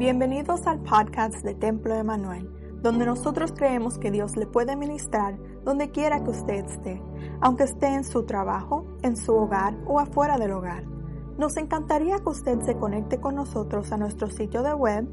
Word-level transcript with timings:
Bienvenidos 0.00 0.66
al 0.66 0.80
podcast 0.80 1.44
de 1.44 1.54
Templo 1.54 1.94
Emanuel, 1.94 2.50
donde 2.80 3.04
nosotros 3.04 3.52
creemos 3.54 3.98
que 3.98 4.10
Dios 4.10 4.34
le 4.34 4.46
puede 4.46 4.74
ministrar 4.74 5.38
donde 5.62 5.90
quiera 5.90 6.24
que 6.24 6.30
usted 6.30 6.64
esté, 6.64 7.02
aunque 7.42 7.64
esté 7.64 7.88
en 7.88 8.04
su 8.04 8.24
trabajo, 8.24 8.86
en 9.02 9.18
su 9.18 9.34
hogar 9.34 9.76
o 9.84 10.00
afuera 10.00 10.38
del 10.38 10.52
hogar. 10.52 10.84
Nos 11.36 11.58
encantaría 11.58 12.16
que 12.16 12.30
usted 12.30 12.62
se 12.62 12.78
conecte 12.78 13.20
con 13.20 13.34
nosotros 13.34 13.92
a 13.92 13.98
nuestro 13.98 14.30
sitio 14.30 14.62
de 14.62 14.72
web 14.72 15.06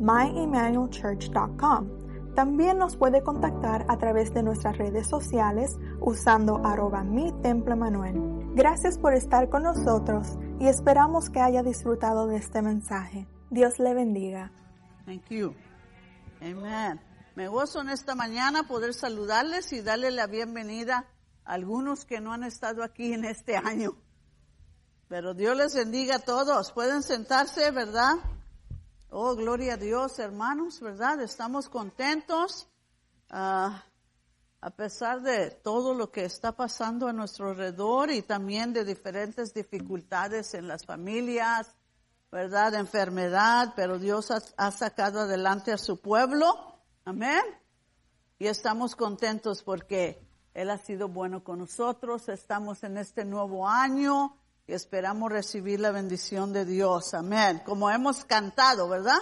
myemmanuelchurch.com. 0.00 2.34
También 2.34 2.78
nos 2.78 2.96
puede 2.96 3.22
contactar 3.22 3.84
a 3.86 3.96
través 3.96 4.34
de 4.34 4.42
nuestras 4.42 4.76
redes 4.76 5.06
sociales 5.06 5.78
usando 6.00 6.60
arroba 6.64 7.04
mi 7.04 7.30
templo 7.42 7.74
Emanuel. 7.74 8.20
Gracias 8.56 8.98
por 8.98 9.14
estar 9.14 9.48
con 9.48 9.62
nosotros 9.62 10.36
y 10.58 10.66
esperamos 10.66 11.30
que 11.30 11.38
haya 11.38 11.62
disfrutado 11.62 12.26
de 12.26 12.38
este 12.38 12.60
mensaje. 12.60 13.28
Dios 13.52 13.78
le 13.78 13.92
bendiga. 13.92 14.50
Thank 15.04 15.28
you. 15.28 15.54
Amen. 16.40 16.98
Me 17.34 17.48
gozo 17.48 17.82
en 17.82 17.90
esta 17.90 18.14
mañana 18.14 18.66
poder 18.66 18.94
saludarles 18.94 19.74
y 19.74 19.82
darle 19.82 20.10
la 20.10 20.26
bienvenida 20.26 21.06
a 21.44 21.52
algunos 21.52 22.06
que 22.06 22.22
no 22.22 22.32
han 22.32 22.44
estado 22.44 22.82
aquí 22.82 23.12
en 23.12 23.26
este 23.26 23.58
año. 23.58 23.94
Pero 25.06 25.34
Dios 25.34 25.54
les 25.54 25.74
bendiga 25.74 26.16
a 26.16 26.18
todos. 26.20 26.72
Pueden 26.72 27.02
sentarse, 27.02 27.70
¿verdad? 27.72 28.14
Oh, 29.10 29.36
gloria 29.36 29.74
a 29.74 29.76
Dios, 29.76 30.18
hermanos, 30.18 30.80
¿verdad? 30.80 31.20
Estamos 31.20 31.68
contentos. 31.68 32.70
ah, 33.28 33.84
a 34.62 34.70
pesar 34.70 35.20
de 35.20 35.50
todo 35.50 35.92
lo 35.92 36.10
que 36.10 36.24
está 36.24 36.52
pasando 36.52 37.06
a 37.06 37.12
nuestro 37.12 37.50
alrededor 37.50 38.10
y 38.12 38.22
también 38.22 38.72
de 38.72 38.86
diferentes 38.86 39.52
dificultades 39.52 40.54
en 40.54 40.68
las 40.68 40.86
familias, 40.86 41.74
¿verdad? 42.32 42.74
Enfermedad, 42.74 43.74
pero 43.76 43.98
Dios 43.98 44.30
ha, 44.30 44.40
ha 44.56 44.70
sacado 44.72 45.20
adelante 45.20 45.70
a 45.70 45.78
su 45.78 46.00
pueblo. 46.00 46.80
Amén. 47.04 47.42
Y 48.38 48.46
estamos 48.46 48.96
contentos 48.96 49.62
porque 49.62 50.26
Él 50.54 50.70
ha 50.70 50.78
sido 50.78 51.08
bueno 51.08 51.44
con 51.44 51.58
nosotros. 51.58 52.30
Estamos 52.30 52.82
en 52.84 52.96
este 52.96 53.26
nuevo 53.26 53.68
año 53.68 54.36
y 54.66 54.72
esperamos 54.72 55.30
recibir 55.30 55.78
la 55.78 55.90
bendición 55.90 56.54
de 56.54 56.64
Dios. 56.64 57.12
Amén. 57.12 57.62
Como 57.66 57.90
hemos 57.90 58.24
cantado, 58.24 58.88
¿verdad? 58.88 59.18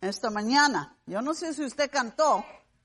Esta 0.00 0.30
mañana. 0.30 0.96
Yo 1.06 1.20
no 1.20 1.34
sé 1.34 1.52
si 1.52 1.64
usted 1.64 1.90
cantó, 1.90 2.44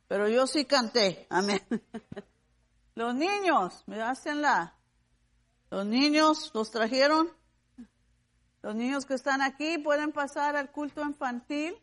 pero 0.09 0.27
yo 0.27 0.45
sí 0.45 0.65
canté. 0.65 1.25
Amén. 1.29 1.61
Los 2.95 3.15
niños, 3.15 3.81
me 3.87 4.01
hacen 4.01 4.41
la. 4.41 4.75
Los 5.69 5.85
niños 5.85 6.51
los 6.53 6.69
trajeron. 6.69 7.38
Los 8.61 8.75
niños 8.75 9.05
que 9.05 9.13
están 9.13 9.41
aquí 9.41 9.77
pueden 9.77 10.11
pasar 10.11 10.57
al 10.57 10.69
culto 10.69 11.01
infantil. 11.01 11.75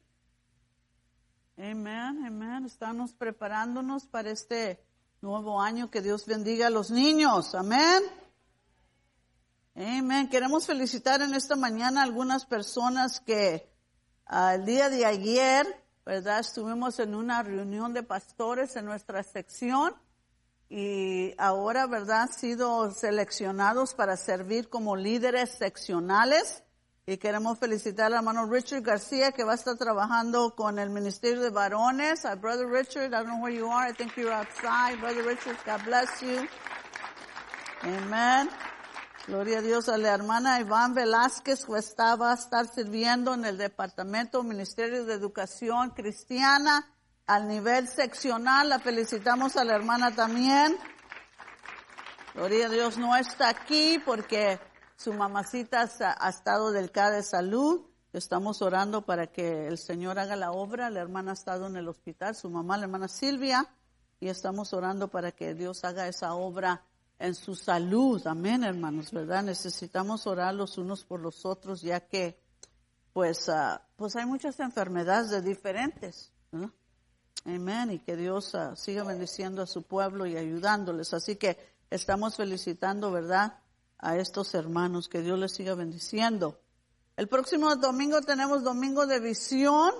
Amén, 1.56 2.22
amén. 2.26 2.66
Estamos 2.66 3.14
preparándonos 3.14 4.06
para 4.06 4.30
este 4.30 4.84
nuevo 5.22 5.62
año. 5.62 5.90
Que 5.90 6.02
Dios 6.02 6.26
bendiga 6.26 6.66
a 6.66 6.70
los 6.70 6.90
niños. 6.90 7.54
Amén. 7.54 8.02
Amén. 9.74 10.28
Queremos 10.28 10.66
felicitar 10.66 11.22
en 11.22 11.34
esta 11.34 11.56
mañana 11.56 12.02
a 12.02 12.04
algunas 12.04 12.44
personas 12.44 13.20
que 13.20 13.72
ah, 14.26 14.56
el 14.56 14.66
día 14.66 14.90
de 14.90 15.06
ayer, 15.06 15.66
¿verdad? 16.04 16.40
Estuvimos 16.40 16.98
en 16.98 17.14
una 17.14 17.42
reunión 17.42 17.94
de 17.94 18.02
pastores 18.02 18.76
en 18.76 18.84
nuestra 18.84 19.22
sección 19.22 19.94
y 20.68 21.32
ahora, 21.38 21.86
¿verdad? 21.86 22.22
Han 22.22 22.32
sido 22.34 22.90
seleccionados 22.90 23.94
para 23.94 24.18
servir 24.18 24.68
como 24.68 24.94
líderes 24.94 25.52
seccionales. 25.52 26.64
Y 27.08 27.18
queremos 27.18 27.60
felicitar 27.60 28.06
al 28.06 28.14
hermano 28.14 28.46
Richard 28.46 28.82
García 28.82 29.30
que 29.30 29.44
va 29.44 29.52
a 29.52 29.54
estar 29.54 29.76
trabajando 29.76 30.56
con 30.56 30.80
el 30.80 30.90
Ministerio 30.90 31.40
de 31.40 31.50
Varones. 31.50 32.24
A 32.24 32.34
Brother 32.34 32.66
Richard, 32.66 33.06
I 33.06 33.10
don't 33.10 33.28
know 33.28 33.40
where 33.40 33.56
you 33.56 33.70
are. 33.70 33.88
I 33.88 33.94
think 33.94 34.16
you're 34.16 34.34
outside. 34.34 35.00
Brother 35.00 35.22
Richard, 35.22 35.56
God 35.64 35.84
bless 35.84 36.20
you. 36.20 36.48
Amen. 37.84 38.50
Gloria 39.28 39.58
a 39.58 39.62
Dios 39.62 39.88
a 39.88 39.96
la 39.98 40.14
hermana 40.14 40.58
Iván 40.58 40.94
Velázquez 40.94 41.64
que 41.64 41.78
está, 41.78 42.16
va 42.16 42.32
a 42.32 42.34
estar 42.34 42.66
sirviendo 42.66 43.34
en 43.34 43.44
el 43.44 43.56
Departamento 43.56 44.42
Ministerio 44.42 45.04
de 45.04 45.14
Educación 45.14 45.90
Cristiana 45.90 46.92
al 47.28 47.46
nivel 47.46 47.86
seccional. 47.86 48.68
La 48.68 48.80
felicitamos 48.80 49.56
a 49.56 49.62
la 49.62 49.76
hermana 49.76 50.12
también. 50.12 50.76
Gloria 52.34 52.66
a 52.66 52.68
Dios 52.68 52.98
no 52.98 53.14
está 53.14 53.48
aquí 53.48 54.02
porque 54.04 54.58
su 54.96 55.12
mamacita 55.12 55.88
ha, 56.00 56.28
estado 56.28 56.72
delicada 56.72 57.16
de 57.16 57.22
salud. 57.22 57.82
Estamos 58.12 58.62
orando 58.62 59.04
para 59.04 59.26
que 59.26 59.66
el 59.66 59.76
Señor 59.76 60.18
haga 60.18 60.36
la 60.36 60.52
obra. 60.52 60.88
La 60.88 61.00
hermana 61.00 61.32
ha 61.32 61.34
estado 61.34 61.66
en 61.66 61.76
el 61.76 61.88
hospital, 61.88 62.34
su 62.34 62.48
mamá, 62.48 62.78
la 62.78 62.84
hermana 62.84 63.08
Silvia, 63.08 63.68
y 64.20 64.28
estamos 64.28 64.72
orando 64.72 65.08
para 65.08 65.32
que 65.32 65.54
Dios 65.54 65.84
haga 65.84 66.08
esa 66.08 66.34
obra 66.34 66.82
en 67.18 67.34
su 67.34 67.54
salud. 67.54 68.26
Amén, 68.26 68.64
hermanos, 68.64 69.12
¿verdad? 69.12 69.42
Necesitamos 69.42 70.26
orar 70.26 70.54
los 70.54 70.78
unos 70.78 71.04
por 71.04 71.20
los 71.20 71.44
otros, 71.44 71.82
ya 71.82 72.00
que, 72.00 72.40
pues, 73.12 73.50
ah, 73.50 73.82
pues 73.96 74.16
hay 74.16 74.24
muchas 74.24 74.58
enfermedades 74.60 75.30
de 75.30 75.42
diferentes. 75.42 76.32
Amén, 77.44 77.90
y 77.90 77.98
que 77.98 78.16
Dios 78.16 78.54
ah, 78.54 78.74
siga 78.76 79.04
bendiciendo 79.04 79.60
a 79.60 79.66
su 79.66 79.82
pueblo 79.82 80.24
y 80.24 80.38
ayudándoles. 80.38 81.12
Así 81.12 81.36
que 81.36 81.58
estamos 81.90 82.36
felicitando, 82.36 83.12
¿verdad? 83.12 83.58
A 83.98 84.16
estos 84.16 84.54
hermanos, 84.54 85.08
que 85.08 85.22
Dios 85.22 85.38
les 85.38 85.52
siga 85.52 85.74
bendiciendo. 85.74 86.60
El 87.16 87.28
próximo 87.28 87.74
domingo 87.76 88.20
tenemos 88.20 88.62
domingo 88.62 89.06
de 89.06 89.20
visión, 89.20 89.92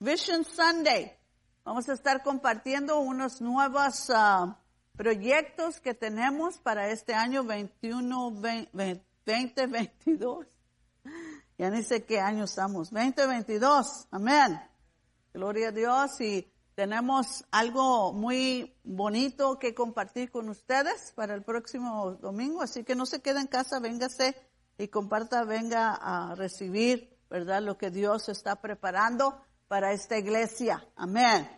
Vision 0.00 0.44
Sunday. 0.44 1.16
Vamos 1.64 1.88
a 1.88 1.92
estar 1.92 2.22
compartiendo 2.22 2.98
unos 2.98 3.40
nuevos 3.40 4.10
ah, 4.10 4.58
proyectos 4.96 5.80
que 5.80 5.94
tenemos 5.94 6.58
para 6.58 6.88
este 6.88 7.14
año 7.14 7.44
21, 7.44 8.40
20, 8.40 9.04
2022. 9.24 10.46
Ya 11.58 11.70
ni 11.70 11.82
sé 11.82 12.04
qué 12.04 12.20
año 12.20 12.44
estamos. 12.44 12.90
2022. 12.90 14.08
Amén. 14.10 14.60
Gloria 15.32 15.68
a 15.68 15.72
Dios 15.72 16.20
y 16.20 16.50
tenemos 16.78 17.44
algo 17.50 18.12
muy 18.12 18.72
bonito 18.84 19.58
que 19.58 19.74
compartir 19.74 20.30
con 20.30 20.48
ustedes 20.48 21.10
para 21.16 21.34
el 21.34 21.42
próximo 21.42 22.12
domingo, 22.12 22.62
así 22.62 22.84
que 22.84 22.94
no 22.94 23.04
se 23.04 23.20
quede 23.20 23.40
en 23.40 23.48
casa, 23.48 23.80
véngase 23.80 24.36
y 24.78 24.86
comparta, 24.86 25.42
venga 25.42 25.92
a 25.94 26.36
recibir, 26.36 27.18
¿verdad? 27.28 27.62
Lo 27.62 27.76
que 27.76 27.90
Dios 27.90 28.28
está 28.28 28.60
preparando 28.60 29.42
para 29.66 29.92
esta 29.92 30.18
iglesia. 30.18 30.86
Amén. 30.94 31.50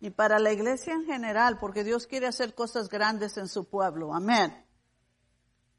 Y 0.00 0.08
para 0.08 0.38
la 0.38 0.50
iglesia 0.50 0.94
en 0.94 1.04
general, 1.04 1.58
porque 1.58 1.84
Dios 1.84 2.06
quiere 2.06 2.26
hacer 2.26 2.54
cosas 2.54 2.88
grandes 2.88 3.36
en 3.36 3.48
su 3.48 3.68
pueblo. 3.68 4.14
Amén. 4.14 4.64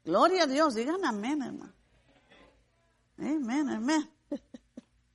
Gloria 0.04 0.44
a 0.44 0.46
Dios, 0.46 0.76
digan 0.76 1.04
amén, 1.04 1.42
hermano. 1.42 1.74
Amén, 3.18 3.68
amén. 3.68 4.08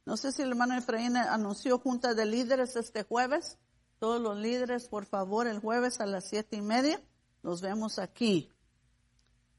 No 0.06 0.18
sé 0.18 0.32
si 0.32 0.42
el 0.42 0.50
hermano 0.50 0.76
Efraín 0.76 1.16
anunció 1.16 1.78
junta 1.80 2.14
de 2.14 2.26
líderes 2.26 2.76
este 2.76 3.04
jueves. 3.04 3.58
Todos 4.00 4.20
los 4.20 4.38
líderes, 4.38 4.88
por 4.88 5.06
favor, 5.06 5.48
el 5.48 5.60
jueves 5.60 6.00
a 6.00 6.06
las 6.06 6.28
siete 6.28 6.56
y 6.56 6.62
media. 6.62 7.00
Nos 7.44 7.62
vemos 7.62 8.00
aquí. 8.00 8.52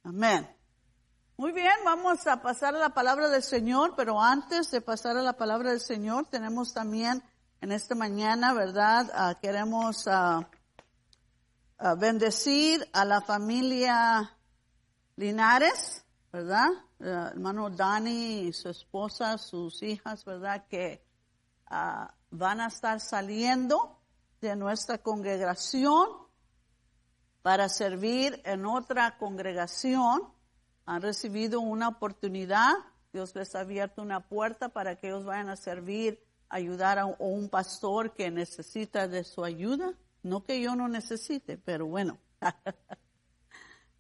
Amén. 0.03 0.49
Muy 1.37 1.53
bien, 1.53 1.73
vamos 1.85 2.27
a 2.27 2.43
pasar 2.43 2.75
a 2.75 2.79
la 2.79 2.91
palabra 2.91 3.29
del 3.29 3.43
Señor, 3.43 3.95
pero 3.97 4.21
antes 4.21 4.71
de 4.71 4.81
pasar 4.81 5.17
a 5.17 5.23
la 5.23 5.33
palabra 5.33 5.71
del 5.71 5.81
Señor, 5.81 6.27
tenemos 6.27 6.75
también 6.75 7.23
en 7.61 7.73
esta 7.73 7.95
mañana, 7.95 8.53
¿verdad? 8.53 9.11
Ah, 9.15 9.39
queremos 9.41 10.07
ah, 10.09 10.49
bendecir 11.99 12.89
a 12.93 13.05
la 13.05 13.21
familia 13.21 14.37
Linares, 15.17 16.05
¿verdad? 16.33 16.69
Eh, 17.05 17.31
hermano 17.33 17.69
Dani 17.69 18.43
y 18.43 18.53
su 18.53 18.69
esposa, 18.69 19.37
sus 19.37 19.83
hijas, 19.83 20.25
¿verdad? 20.25 20.69
Que 20.69 21.05
ah, 21.67 22.15
van 22.31 22.61
a 22.61 22.69
estar 22.69 23.01
saliendo 23.01 23.99
de 24.41 24.55
nuestra 24.55 24.99
congregación 24.99 26.09
para 27.43 27.69
servir 27.69 28.41
en 28.45 28.67
otra 28.67 29.19
congregación. 29.19 30.33
Han 30.87 31.03
recibido 31.03 31.61
una 31.61 31.89
oportunidad. 31.89 32.73
Dios 33.13 33.35
les 33.35 33.57
ha 33.57 33.61
abierto 33.61 34.01
una 34.01 34.29
puerta 34.29 34.69
para 34.69 34.95
que 34.95 35.09
ellos 35.09 35.25
vayan 35.25 35.49
a 35.49 35.57
servir, 35.57 36.25
ayudar 36.49 37.01
a 37.01 37.07
un, 37.07 37.15
a 37.15 37.25
un 37.25 37.49
pastor 37.49 38.15
que 38.15 38.31
necesita 38.31 39.09
de 39.09 39.25
su 39.25 39.43
ayuda. 39.43 39.93
No 40.23 40.45
que 40.45 40.61
yo 40.61 40.77
no 40.77 40.87
necesite, 40.87 41.59
pero 41.59 41.87
bueno. 41.87 42.19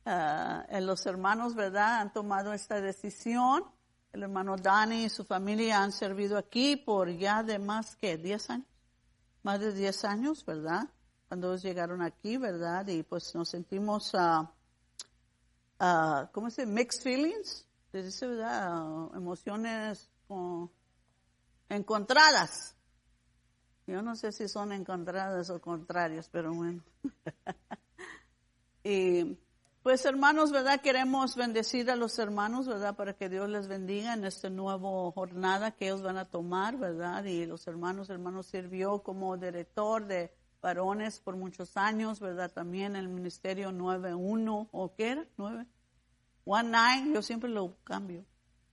En 0.04 0.86
los 0.86 1.06
hermanos, 1.06 1.54
¿verdad? 1.54 2.00
Han 2.00 2.12
tomado 2.12 2.52
esta 2.52 2.80
decisión. 2.80 3.64
El 4.12 4.24
hermano 4.24 4.56
Dani 4.56 5.04
y 5.04 5.08
su 5.08 5.24
familia 5.24 5.82
han 5.82 5.92
servido 5.92 6.36
aquí 6.36 6.76
por 6.76 7.08
ya 7.10 7.42
de 7.42 7.58
más 7.58 7.96
que 7.96 8.18
10 8.18 8.50
años, 8.50 8.66
más 9.42 9.58
de 9.60 9.72
10 9.72 10.04
años, 10.04 10.44
¿verdad? 10.44 10.88
Cuando 11.28 11.48
ellos 11.48 11.62
llegaron 11.62 12.02
aquí, 12.02 12.36
¿verdad? 12.36 12.86
Y 12.88 13.04
pues 13.04 13.34
nos 13.34 13.48
sentimos, 13.48 14.14
ah, 14.14 14.52
ah, 15.78 16.28
¿cómo 16.32 16.50
se 16.50 16.66
dice? 16.66 16.74
Mixed 16.74 17.02
feelings, 17.02 17.66
se 17.90 18.02
dice, 18.02 18.26
¿verdad? 18.26 18.68
Ah, 18.70 19.08
emociones, 19.14 20.10
encontradas. 21.70 22.76
Yo 23.86 24.02
no 24.02 24.14
sé 24.14 24.32
si 24.32 24.46
son 24.46 24.72
encontradas 24.72 25.48
o 25.48 25.60
contrarias, 25.60 26.28
pero 26.28 26.52
bueno. 26.52 26.82
y 28.84 29.38
pues 29.82 30.04
hermanos, 30.04 30.52
¿verdad? 30.52 30.80
Queremos 30.80 31.34
bendecir 31.34 31.90
a 31.90 31.96
los 31.96 32.18
hermanos, 32.18 32.68
¿verdad? 32.68 32.94
Para 32.94 33.14
que 33.14 33.28
Dios 33.28 33.48
les 33.48 33.66
bendiga 33.66 34.14
en 34.14 34.24
esta 34.24 34.48
nueva 34.48 35.10
jornada 35.12 35.72
que 35.72 35.86
ellos 35.86 36.02
van 36.02 36.18
a 36.18 36.24
tomar, 36.24 36.76
¿verdad? 36.76 37.24
Y 37.24 37.46
los 37.46 37.66
hermanos, 37.66 38.08
hermanos 38.08 38.46
sirvió 38.46 39.02
como 39.02 39.36
director 39.36 40.06
de 40.06 40.32
varones 40.60 41.18
por 41.18 41.36
muchos 41.36 41.76
años, 41.76 42.20
¿verdad? 42.20 42.52
También 42.52 42.94
el 42.94 43.08
ministerio 43.08 43.72
9-1, 43.72 44.68
¿o 44.70 44.94
qué 44.94 45.10
era? 45.10 45.26
9. 45.36 45.66
1-9, 46.46 47.14
yo 47.14 47.22
siempre 47.22 47.50
lo 47.50 47.76
cambio. 47.82 48.24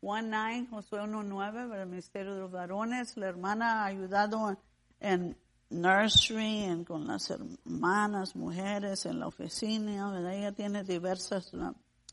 1-9, 0.01 0.69
Josué 0.69 1.01
1-9, 1.01 1.53
¿verdad? 1.53 1.81
El 1.81 1.89
ministerio 1.89 2.35
de 2.35 2.41
los 2.41 2.51
varones. 2.51 3.17
La 3.17 3.27
hermana 3.27 3.81
ha 3.81 3.85
ayudado 3.85 4.57
en 4.99 5.35
nursery, 5.69 6.63
en, 6.63 6.83
con 6.83 7.07
las 7.07 7.29
hermanas, 7.29 8.35
mujeres, 8.35 9.05
en 9.05 9.19
la 9.19 9.27
oficina, 9.27 10.11
¿verdad? 10.11 10.33
Ella 10.33 10.51
tiene 10.51 10.83
diversas, 10.83 11.51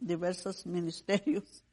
diversos 0.00 0.66
ministerios. 0.66 1.64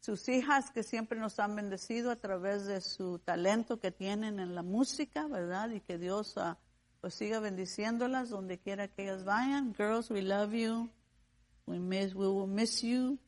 Sus 0.00 0.28
hijas 0.28 0.70
que 0.70 0.82
siempre 0.82 1.18
nos 1.18 1.38
han 1.38 1.54
bendecido 1.56 2.10
a 2.10 2.16
través 2.16 2.64
de 2.66 2.80
su 2.80 3.18
talento 3.18 3.78
que 3.78 3.90
tienen 3.90 4.38
en 4.40 4.54
la 4.54 4.62
música, 4.62 5.26
¿verdad? 5.26 5.70
Y 5.70 5.80
que 5.80 5.98
Dios 5.98 6.36
uh, 6.36 7.10
siga 7.10 7.40
bendiciéndolas 7.40 8.30
donde 8.30 8.58
quiera 8.58 8.88
que 8.88 9.02
ellas 9.02 9.24
vayan. 9.24 9.74
Girls, 9.74 10.10
we 10.10 10.22
love 10.22 10.52
you. 10.52 10.88
We 11.66 11.78
miss, 11.78 12.14
we 12.14 12.26
will 12.26 12.46
miss 12.46 12.82
you. 12.82 13.18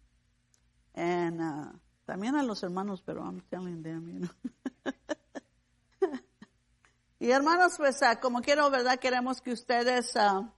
And 0.94 1.40
uh, 1.40 1.78
también 2.06 2.34
a 2.36 2.42
los 2.42 2.62
hermanos, 2.62 3.02
pero 3.04 3.22
I'm 3.22 3.42
telling 3.50 3.82
them, 3.82 4.08
you 4.08 4.20
know. 4.20 4.92
Y 7.22 7.32
hermanos, 7.32 7.74
pues 7.76 8.02
ah, 8.02 8.18
como 8.18 8.40
quiero, 8.40 8.70
¿verdad? 8.70 8.98
Queremos 8.98 9.42
que 9.42 9.52
ustedes 9.52 10.16
uh, 10.16 10.48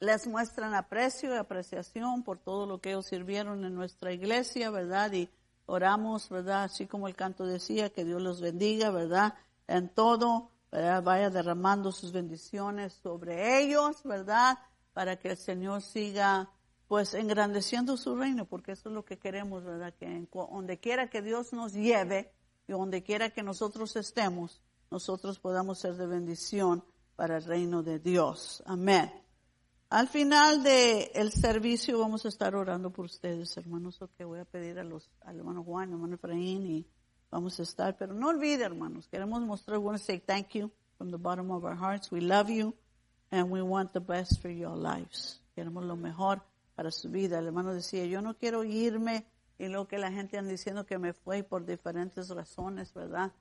les 0.00 0.26
muestren 0.26 0.74
aprecio 0.74 1.32
y 1.32 1.38
apreciación 1.38 2.24
por 2.24 2.40
todo 2.40 2.66
lo 2.66 2.80
que 2.80 2.90
ellos 2.90 3.06
sirvieron 3.06 3.64
en 3.64 3.72
nuestra 3.72 4.12
iglesia, 4.12 4.70
¿verdad? 4.70 5.12
Y 5.12 5.30
oramos, 5.66 6.28
¿verdad? 6.28 6.64
Así 6.64 6.88
como 6.88 7.06
el 7.06 7.14
canto 7.14 7.46
decía, 7.46 7.90
que 7.90 8.04
Dios 8.04 8.20
los 8.20 8.40
bendiga, 8.40 8.90
¿verdad? 8.90 9.34
En 9.68 9.88
todo, 9.88 10.50
¿verdad? 10.72 11.00
Vaya 11.04 11.30
derramando 11.30 11.92
sus 11.92 12.10
bendiciones 12.10 12.94
sobre 12.94 13.60
ellos, 13.60 14.02
¿verdad? 14.02 14.58
Para 14.92 15.14
que 15.14 15.28
el 15.30 15.36
Señor 15.36 15.82
siga 15.82 16.50
pues 16.88 17.14
engrandeciendo 17.14 17.96
su 17.96 18.16
reino, 18.16 18.46
porque 18.46 18.72
eso 18.72 18.88
es 18.88 18.96
lo 18.96 19.04
que 19.04 19.16
queremos, 19.16 19.62
¿verdad? 19.62 19.94
Que 19.94 20.26
donde 20.32 20.80
quiera 20.80 21.08
que 21.08 21.22
Dios 21.22 21.52
nos 21.52 21.72
lleve 21.72 22.32
y 22.66 22.72
donde 22.72 23.04
quiera 23.04 23.30
que 23.30 23.44
nosotros 23.44 23.94
estemos, 23.94 24.60
nosotros 24.92 25.38
podamos 25.38 25.78
ser 25.78 25.96
de 25.96 26.06
bendición 26.06 26.84
para 27.16 27.38
el 27.38 27.44
reino 27.44 27.82
de 27.82 27.98
Dios. 27.98 28.62
Amén. 28.66 29.10
Al 29.88 30.06
final 30.06 30.62
del 30.62 31.08
el 31.14 31.32
servicio 31.32 31.98
vamos 31.98 32.26
a 32.26 32.28
estar 32.28 32.54
orando 32.54 32.90
por 32.90 33.06
ustedes, 33.06 33.56
hermanos. 33.56 33.98
que 34.18 34.26
voy 34.26 34.40
a 34.40 34.44
pedir 34.44 34.78
a 34.78 34.84
los 34.84 35.10
al 35.22 35.38
hermano 35.38 35.64
Juan, 35.64 35.88
al 35.88 35.94
hermano 35.94 36.16
Efraín 36.16 36.66
y 36.66 36.86
vamos 37.30 37.58
a 37.58 37.62
estar. 37.62 37.96
Pero 37.96 38.12
no 38.12 38.28
olvide, 38.28 38.64
hermanos, 38.64 39.08
queremos 39.08 39.40
mostrar, 39.40 39.78
we 39.78 39.84
want 39.86 39.98
to 39.98 40.04
say 40.04 40.18
thank 40.18 40.50
you 40.50 40.70
from 40.98 41.10
the 41.10 41.16
bottom 41.16 41.50
of 41.50 41.64
our 41.64 41.74
hearts. 41.74 42.12
We 42.12 42.20
love 42.20 42.50
you 42.50 42.76
and 43.30 43.50
we 43.50 43.62
want 43.62 43.94
the 43.94 44.00
best 44.00 44.42
for 44.42 44.50
your 44.50 44.76
lives. 44.76 45.40
Queremos 45.54 45.84
lo 45.86 45.96
mejor 45.96 46.42
para 46.74 46.90
su 46.90 47.08
vida. 47.08 47.38
El 47.38 47.46
hermano 47.46 47.72
decía, 47.72 48.04
yo 48.04 48.20
no 48.20 48.36
quiero 48.36 48.62
irme 48.62 49.24
y 49.58 49.68
lo 49.68 49.88
que 49.88 49.96
la 49.96 50.12
gente 50.12 50.36
anda 50.36 50.50
diciendo 50.50 50.84
que 50.84 50.98
me 50.98 51.14
fue 51.14 51.44
por 51.44 51.64
diferentes 51.64 52.28
razones, 52.28 52.92
¿verdad? 52.92 53.32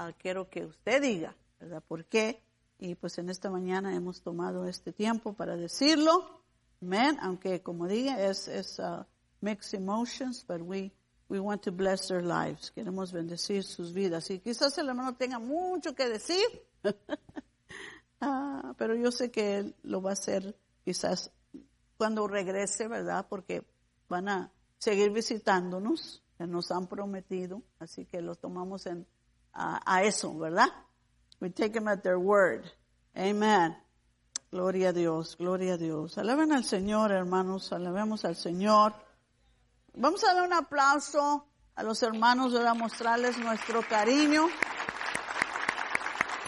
Ah, 0.00 0.12
quiero 0.16 0.48
que 0.48 0.64
usted 0.64 1.02
diga, 1.02 1.34
¿verdad? 1.58 1.82
¿Por 1.82 2.04
qué? 2.04 2.40
Y 2.78 2.94
pues 2.94 3.18
en 3.18 3.30
esta 3.30 3.50
mañana 3.50 3.96
hemos 3.96 4.22
tomado 4.22 4.64
este 4.68 4.92
tiempo 4.92 5.32
para 5.32 5.56
decirlo. 5.56 6.40
Amén. 6.80 7.18
Aunque 7.20 7.64
como 7.64 7.88
diga, 7.88 8.22
es, 8.22 8.46
es 8.46 8.78
uh, 8.78 9.02
mixed 9.40 9.74
emotions, 9.76 10.46
but 10.46 10.60
we, 10.60 10.92
we 11.28 11.40
want 11.40 11.62
to 11.62 11.72
bless 11.72 12.06
their 12.06 12.22
lives. 12.22 12.70
Queremos 12.70 13.12
bendecir 13.12 13.64
sus 13.64 13.92
vidas. 13.92 14.30
Y 14.30 14.38
quizás 14.38 14.78
el 14.78 14.88
hermano 14.88 15.16
tenga 15.16 15.40
mucho 15.40 15.96
que 15.96 16.08
decir, 16.08 16.46
ah, 18.20 18.76
pero 18.78 18.94
yo 18.94 19.10
sé 19.10 19.32
que 19.32 19.58
él 19.58 19.74
lo 19.82 20.00
va 20.00 20.10
a 20.10 20.12
hacer 20.12 20.56
quizás 20.84 21.32
cuando 21.96 22.28
regrese, 22.28 22.86
¿verdad? 22.86 23.26
Porque 23.28 23.66
van 24.08 24.28
a 24.28 24.52
seguir 24.78 25.10
visitándonos, 25.10 26.22
nos 26.38 26.70
han 26.70 26.86
prometido, 26.86 27.64
así 27.80 28.06
que 28.06 28.22
lo 28.22 28.36
tomamos 28.36 28.86
en 28.86 29.04
a, 29.54 30.02
eso, 30.02 30.36
¿verdad? 30.38 30.68
We 31.40 31.50
take 31.50 31.72
them 31.72 31.88
at 31.88 32.02
their 32.02 32.18
word. 32.18 32.64
Amen. 33.16 33.76
Gloria 34.50 34.90
a 34.90 34.92
Dios, 34.92 35.36
gloria 35.36 35.74
a 35.74 35.76
Dios. 35.76 36.16
Alaben 36.16 36.52
al 36.52 36.64
Señor, 36.64 37.12
hermanos, 37.12 37.72
alabemos 37.72 38.24
al 38.24 38.36
Señor. 38.36 38.94
Vamos 39.94 40.24
a 40.24 40.34
dar 40.34 40.44
un 40.44 40.52
aplauso 40.52 41.46
a 41.74 41.82
los 41.82 42.02
hermanos, 42.02 42.54
a 42.54 42.74
mostrarles 42.74 43.38
nuestro 43.38 43.82
cariño, 43.82 44.46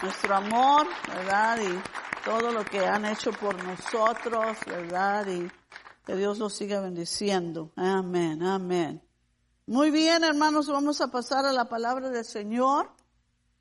nuestro 0.01 0.35
amor, 0.35 0.87
¿verdad? 1.07 1.59
Y 1.61 2.25
todo 2.25 2.51
lo 2.51 2.65
que 2.65 2.79
han 2.79 3.05
hecho 3.05 3.31
por 3.31 3.61
nosotros, 3.63 4.57
¿verdad? 4.65 5.27
Y 5.27 5.49
que 6.05 6.15
Dios 6.15 6.39
los 6.39 6.53
siga 6.53 6.81
bendiciendo. 6.81 7.71
Amén, 7.75 8.41
amén. 8.43 9.01
Muy 9.71 9.89
bien, 9.89 10.25
hermanos, 10.25 10.67
vamos 10.67 10.99
a 10.99 11.07
pasar 11.07 11.45
a 11.45 11.53
la 11.53 11.69
palabra 11.69 12.09
del 12.09 12.25
Señor 12.25 12.91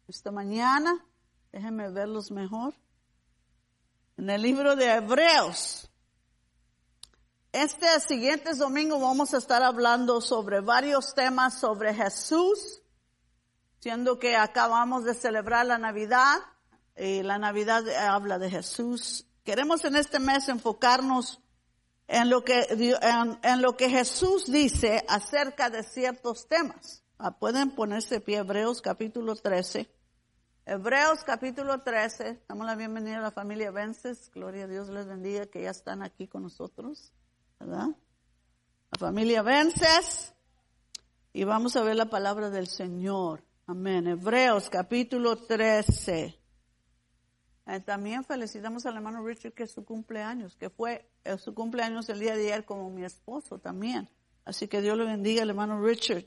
esta 0.09 0.33
mañana. 0.33 1.07
Déjenme 1.53 1.89
verlos 1.89 2.33
mejor. 2.33 2.75
En 4.17 4.29
el 4.29 4.43
libro 4.43 4.75
de 4.75 4.93
Hebreos. 4.93 5.89
Este 7.53 7.87
siguiente 8.01 8.53
domingo 8.55 8.99
vamos 8.99 9.35
a 9.35 9.37
estar 9.37 9.62
hablando 9.62 10.21
sobre 10.21 10.59
varios 10.59 11.15
temas 11.15 11.61
sobre 11.61 11.95
Jesús, 11.95 12.83
siendo 13.79 14.19
que 14.19 14.35
acabamos 14.35 15.05
de 15.05 15.15
celebrar 15.15 15.67
la 15.67 15.79
Navidad 15.79 16.41
y 16.97 17.23
la 17.23 17.39
Navidad 17.39 17.89
habla 17.89 18.41
de 18.41 18.51
Jesús. 18.51 19.29
Queremos 19.45 19.85
en 19.85 19.95
este 19.95 20.19
mes 20.19 20.49
enfocarnos 20.49 21.41
en 22.11 22.29
lo 22.29 22.43
que, 23.77 23.89
Jesús 23.89 24.51
dice 24.51 25.05
acerca 25.09 25.71
de 25.71 25.85
ciertos 25.85 26.49
temas. 26.49 27.05
Ah, 27.19 27.39
pueden 27.39 27.71
ponerse 27.71 28.21
pie 28.21 28.39
Hebreos 28.39 28.83
capítulo 28.83 29.37
13. 29.37 29.89
Hebreos 30.67 31.25
capítulo 31.25 31.83
13, 31.83 32.43
damos 32.49 32.67
la 32.67 32.76
bienvenida 32.76 33.19
a 33.19 33.23
la 33.23 33.31
familia 33.31 33.71
Vences, 33.71 34.31
gloria 34.33 34.64
a 34.64 34.67
Dios 34.67 34.88
les 34.88 35.07
bendiga 35.07 35.47
que 35.47 35.62
ya 35.62 35.71
están 35.71 36.02
aquí 36.02 36.29
con 36.29 36.43
nosotros, 36.43 37.12
¿verdad? 37.59 37.88
La 37.88 38.99
familia 38.99 39.43
Vences, 39.43 40.33
y 41.33 41.45
vamos 41.45 41.76
a 41.76 41.83
ver 41.83 41.97
la 41.97 42.11
palabra 42.11 42.50
del 42.50 42.69
Señor, 42.69 43.43
amén. 43.67 44.07
Hebreos 44.07 44.69
capítulo 44.69 45.37
13. 45.37 46.39
Eh, 47.67 47.81
también 47.81 48.25
felicitamos 48.25 48.87
al 48.87 48.97
hermano 48.97 49.25
Richard 49.25 49.52
que 49.52 49.64
es 49.64 49.71
su 49.71 49.85
cumpleaños, 49.85 50.57
que 50.57 50.71
fue 50.71 51.11
eh, 51.25 51.38
su 51.38 51.55
cumpleaños 51.55 52.09
el 52.09 52.21
día 52.21 52.35
de 52.35 52.52
ayer 52.52 52.64
como 52.64 52.90
mi 52.90 53.05
esposo 53.05 53.59
también. 53.59 54.09
Así 54.45 54.67
que 54.69 54.81
Dios 54.81 54.97
le 54.97 55.05
bendiga 55.05 55.43
al 55.43 55.50
hermano 55.50 55.81
Richard 55.83 56.25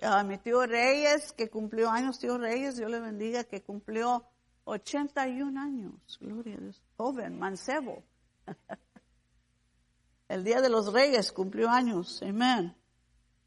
a 0.00 0.22
mi 0.22 0.38
tío 0.38 0.64
Reyes, 0.64 1.32
que 1.32 1.50
cumplió 1.50 1.90
años, 1.90 2.18
tío 2.18 2.38
Reyes, 2.38 2.76
Dios 2.76 2.90
le 2.90 3.00
bendiga, 3.00 3.44
que 3.44 3.62
cumplió 3.62 4.24
81 4.64 5.60
años, 5.60 6.18
gloria 6.20 6.56
a 6.56 6.60
Dios, 6.60 6.82
joven, 6.96 7.38
mancebo. 7.38 8.04
El 10.28 10.44
día 10.44 10.60
de 10.60 10.68
los 10.68 10.92
Reyes 10.92 11.32
cumplió 11.32 11.70
años, 11.70 12.22
amén. 12.22 12.76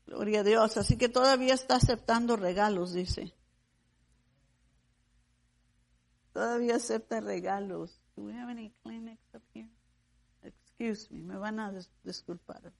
Gloria 0.08 0.42
a 0.42 0.44
Dios, 0.44 0.78
así 0.78 0.98
que 0.98 1.10
todavía 1.10 1.54
está 1.54 1.76
aceptando 1.76 2.36
regalos, 2.36 2.94
dice. 2.94 3.34
Todavía 6.34 6.76
acepta 6.76 7.20
regalos. 7.20 8.02
Do 8.16 8.24
we 8.24 8.34
have 8.34 8.50
any 8.50 8.74
Kleenex 8.84 9.20
up 9.34 9.44
here? 9.54 9.70
Excuse 10.44 11.12
me, 11.12 11.22
me 11.22 11.38
van 11.38 11.60
a 11.60 11.74
disculpar. 12.04 12.72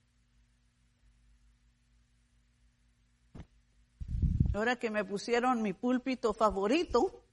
Ahora 4.54 4.76
que 4.76 4.90
me 4.90 5.04
pusieron 5.04 5.62
mi 5.62 5.72
púlpito 5.72 6.34
favorito, 6.34 7.24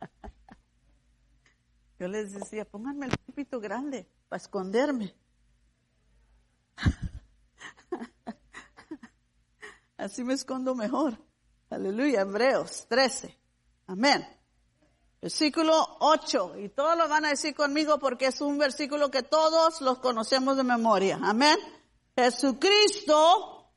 yo 1.98 2.06
les 2.06 2.32
decía, 2.32 2.64
pónganme 2.64 3.06
el 3.06 3.18
púlpito 3.18 3.58
grande 3.58 4.08
para 4.28 4.40
esconderme. 4.40 5.14
Así 9.96 10.22
me 10.22 10.34
escondo 10.34 10.76
mejor. 10.76 11.18
Aleluya, 11.70 12.20
Hebreos 12.20 12.86
13. 12.88 13.36
Amén. 13.88 14.37
Versículo 15.20 15.96
8. 16.00 16.54
Y 16.58 16.68
todos 16.68 16.96
lo 16.96 17.08
van 17.08 17.24
a 17.24 17.30
decir 17.30 17.54
conmigo 17.54 17.98
porque 17.98 18.26
es 18.26 18.40
un 18.40 18.58
versículo 18.58 19.10
que 19.10 19.22
todos 19.22 19.80
los 19.80 19.98
conocemos 19.98 20.56
de 20.56 20.64
memoria. 20.64 21.18
Amén. 21.22 21.56
Jesucristo, 22.16 23.72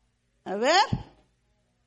a 0.45 0.55
ver, 0.55 0.83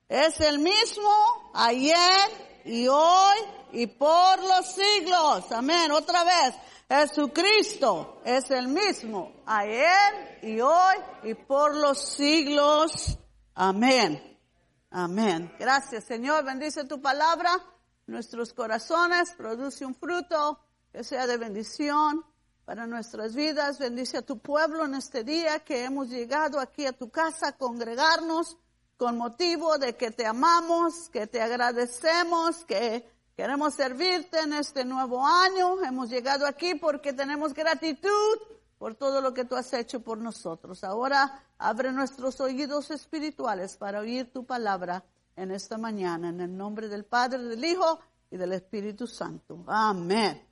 es 0.09 0.41
el 0.41 0.59
mismo 0.59 1.51
ayer 1.55 2.63
y 2.65 2.87
hoy 2.89 3.37
y 3.73 3.87
por 3.87 4.43
los 4.43 4.67
siglos. 4.75 5.51
Amén. 5.53 5.91
Otra 5.93 6.25
vez. 6.25 6.55
Jesucristo 6.89 8.21
es 8.25 8.51
el 8.51 8.69
mismo 8.69 9.33
ayer 9.47 10.39
y 10.43 10.61
hoy 10.61 10.97
y 11.25 11.35
por 11.35 11.75
los 11.75 11.99
siglos. 11.99 13.19
Amén. 13.55 14.39
Amén. 14.91 15.53
Gracias 15.59 16.05
Señor. 16.05 16.45
Bendice 16.45 16.85
tu 16.85 17.01
palabra. 17.01 17.51
Nuestros 18.07 18.53
corazones 18.53 19.33
produce 19.33 19.87
un 19.87 19.95
fruto 19.95 20.59
que 20.93 21.03
sea 21.03 21.27
de 21.27 21.39
bendición 21.39 22.25
para 22.65 22.87
nuestras 22.87 23.35
vidas. 23.35 23.79
Bendice 23.79 24.19
a 24.19 24.23
tu 24.23 24.39
pueblo 24.39 24.85
en 24.85 24.95
este 24.95 25.25
día 25.25 25.61
que 25.61 25.85
hemos 25.85 26.09
llegado 26.09 26.61
aquí 26.61 26.85
a 26.85 26.93
tu 26.93 27.11
casa 27.11 27.49
a 27.49 27.57
congregarnos 27.57 28.59
con 28.97 29.17
motivo 29.17 29.79
de 29.79 29.97
que 29.97 30.11
te 30.11 30.27
amamos, 30.27 31.09
que 31.11 31.27
te 31.27 31.41
agradecemos, 31.41 32.65
que 32.67 33.09
queremos 33.37 33.75
servirte 33.75 34.39
en 34.41 34.53
este 34.53 34.85
nuevo 34.85 35.27
año. 35.27 35.83
Hemos 35.83 36.11
llegado 36.11 36.47
aquí 36.47 36.75
porque 36.75 37.15
tenemos 37.15 37.55
gratitud 37.55 38.39
por 38.79 38.95
todo 38.95 39.23
lo 39.23 39.33
que 39.33 39.47
tú 39.47 39.57
has 39.57 39.73
hecho 39.73 40.01
por 40.01 40.19
nosotros. 40.19 40.85
Ahora 40.85 41.43
abre 41.57 41.91
nuestros 41.91 42.39
oídos 42.41 42.91
espirituales 42.91 43.79
para 43.79 44.01
oír 44.01 44.31
tu 44.31 44.45
palabra 44.45 45.03
en 45.37 45.51
esta 45.51 45.79
mañana, 45.79 46.29
en 46.29 46.41
el 46.41 46.57
nombre 46.57 46.89
del 46.89 47.05
Padre, 47.05 47.43
del 47.43 47.65
Hijo 47.65 48.01
y 48.31 48.37
del 48.37 48.53
Espíritu 48.53 49.07
Santo. 49.07 49.65
Amén. 49.67 50.47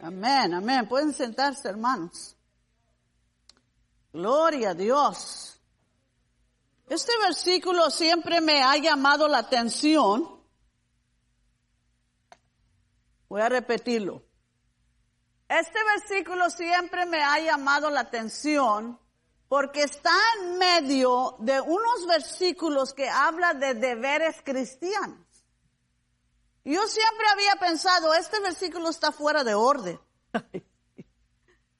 Amén, 0.00 0.54
amén. 0.54 0.88
Pueden 0.88 1.12
sentarse, 1.12 1.68
hermanos. 1.68 2.36
Gloria 4.12 4.70
a 4.70 4.74
Dios. 4.74 5.60
Este 6.88 7.12
versículo 7.22 7.90
siempre 7.90 8.40
me 8.40 8.62
ha 8.62 8.76
llamado 8.76 9.28
la 9.28 9.38
atención. 9.38 10.42
Voy 13.28 13.40
a 13.40 13.48
repetirlo. 13.48 14.22
Este 15.48 15.78
versículo 15.84 16.50
siempre 16.50 17.06
me 17.06 17.22
ha 17.22 17.38
llamado 17.38 17.90
la 17.90 18.00
atención 18.00 18.98
porque 19.52 19.82
está 19.82 20.16
en 20.40 20.56
medio 20.56 21.36
de 21.38 21.60
unos 21.60 22.06
versículos 22.08 22.94
que 22.94 23.10
habla 23.10 23.52
de 23.52 23.74
deberes 23.74 24.36
cristianos. 24.42 25.26
Yo 26.64 26.86
siempre 26.86 27.26
había 27.30 27.56
pensado, 27.56 28.14
este 28.14 28.40
versículo 28.40 28.88
está 28.88 29.12
fuera 29.12 29.44
de 29.44 29.54
orden. 29.54 30.00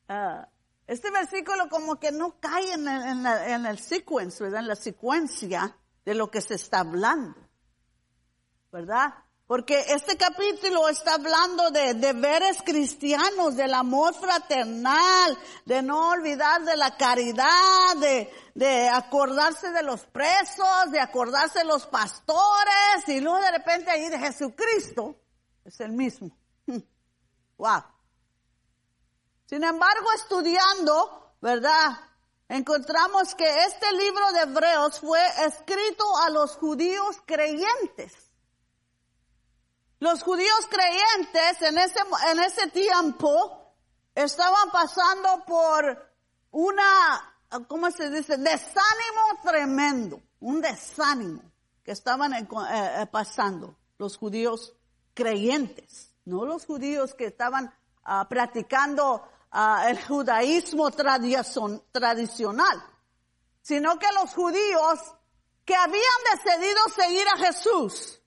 Ah, 0.07 0.47
este 0.87 1.11
versículo 1.11 1.71
como 1.71 1.99
que 1.99 2.13
no 2.13 2.39
cae 2.39 2.75
en 2.75 2.87
el, 2.87 3.27
en, 3.27 3.65
el 3.65 3.79
sequence, 3.79 4.45
¿verdad? 4.45 4.61
En 4.61 4.69
la 4.69 4.77
secuencia 4.77 5.75
de 6.05 6.15
lo 6.15 6.31
que 6.31 6.43
se 6.43 6.57
está 6.57 6.81
hablando. 6.81 7.49
¿Verdad? 8.71 9.15
Porque 9.53 9.85
este 9.89 10.17
capítulo 10.17 10.89
está 10.89 11.17
hablando 11.17 11.71
de 11.73 11.93
deberes 11.93 12.63
cristianos, 12.63 13.55
del 13.55 13.75
amor 13.75 14.15
fraternal, 14.15 15.39
de 15.67 15.83
no 15.83 16.09
olvidar 16.09 16.65
de 16.65 16.75
la 16.75 16.97
caridad, 16.97 17.95
de, 18.55 18.89
acordarse 18.89 19.71
de 19.71 19.83
los 19.83 20.07
presos, 20.07 20.91
de 20.91 21.01
acordarse 21.01 21.59
de 21.59 21.65
los 21.67 21.87
pastores, 21.87 23.07
y 23.09 23.21
luego 23.21 23.41
de 23.41 23.51
repente 23.51 23.91
ahí 23.91 24.09
de 24.09 24.19
Jesucristo 24.21 25.17
es 25.67 25.79
el 25.81 25.93
mismo. 25.93 26.35
Wow. 27.59 27.85
Sin 29.45 29.63
embargo, 29.65 30.07
estudiando, 30.17 31.35
¿verdad? 31.43 31.91
Encontramos 32.49 33.35
que 33.35 33.45
este 33.67 33.93
libro 33.93 34.33
de 34.33 34.41
Hebreos 34.41 34.99
fue 34.99 35.21
escrito 35.47 36.05
a 36.25 36.31
los 36.31 36.57
judíos 36.57 37.19
creyentes. 37.27 38.22
Los 40.03 40.25
judíos 40.25 40.69
creyentes 40.69 41.63
en 41.63 41.79
ese, 41.79 42.01
en 42.33 42.41
ese 42.41 42.67
tiempo 42.71 43.73
estaban 44.13 44.69
pasando 44.73 45.45
por 45.47 46.13
una, 46.51 47.37
¿cómo 47.69 47.89
se 47.93 48.11
dice? 48.11 48.37
Desánimo 48.37 49.41
tremendo, 49.45 50.21
un 50.41 50.61
desánimo 50.61 51.41
que 51.85 51.93
estaban 51.93 52.35
eh, 52.35 52.49
eh, 52.51 53.07
pasando 53.13 53.77
los 53.97 54.17
judíos 54.17 54.75
creyentes, 55.15 56.11
no 56.25 56.47
los 56.47 56.67
judíos 56.67 57.15
que 57.15 57.27
estaban 57.27 57.73
uh, 58.05 58.29
practicando 58.29 59.25
uh, 59.53 59.87
el 59.87 60.05
judaísmo 60.05 60.91
tradicional, 60.91 62.85
sino 63.61 64.01
que 64.01 64.09
los 64.21 64.35
judíos 64.35 64.99
que 65.65 65.77
habían 65.77 66.03
decidido 66.35 66.89
seguir 66.89 67.29
a 67.29 67.39
Jesús 67.39 68.19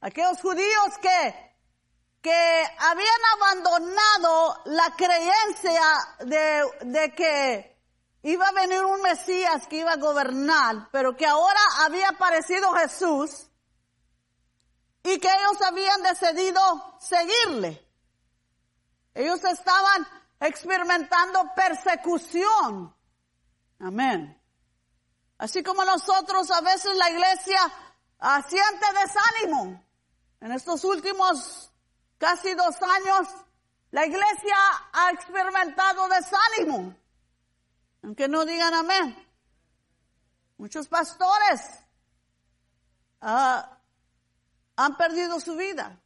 aquellos 0.00 0.40
judíos 0.40 0.98
que, 1.00 1.54
que 2.22 2.64
habían 2.78 3.20
abandonado 3.36 4.62
la 4.66 4.94
creencia 4.96 5.82
de, 6.20 6.62
de 6.82 7.14
que 7.14 7.80
iba 8.22 8.46
a 8.46 8.52
venir 8.52 8.82
un 8.84 9.00
Mesías 9.02 9.66
que 9.66 9.76
iba 9.76 9.92
a 9.92 9.96
gobernar, 9.96 10.88
pero 10.90 11.16
que 11.16 11.26
ahora 11.26 11.60
había 11.80 12.08
aparecido 12.08 12.72
Jesús 12.72 13.46
y 15.02 15.18
que 15.18 15.28
ellos 15.28 15.62
habían 15.62 16.02
decidido 16.02 16.60
seguirle. 17.00 17.86
Ellos 19.14 19.42
estaban 19.44 20.06
experimentando 20.40 21.52
persecución. 21.54 22.94
Amén. 23.80 24.36
Así 25.38 25.62
como 25.62 25.84
nosotros 25.84 26.50
a 26.50 26.60
veces 26.60 26.94
la 26.96 27.10
iglesia 27.10 27.58
siente 28.46 28.86
desánimo. 29.02 29.82
En 30.40 30.52
estos 30.52 30.84
últimos 30.84 31.70
casi 32.18 32.54
dos 32.54 32.76
años, 32.82 33.28
la 33.90 34.06
iglesia 34.06 34.56
ha 34.92 35.10
experimentado 35.10 36.08
desánimo. 36.08 36.94
Aunque 38.02 38.28
no 38.28 38.44
digan 38.44 38.72
amén. 38.72 39.26
Muchos 40.56 40.88
pastores 40.88 41.60
ah, 43.20 43.78
han 44.76 44.96
perdido 44.96 45.40
su 45.40 45.56
vida. 45.56 46.00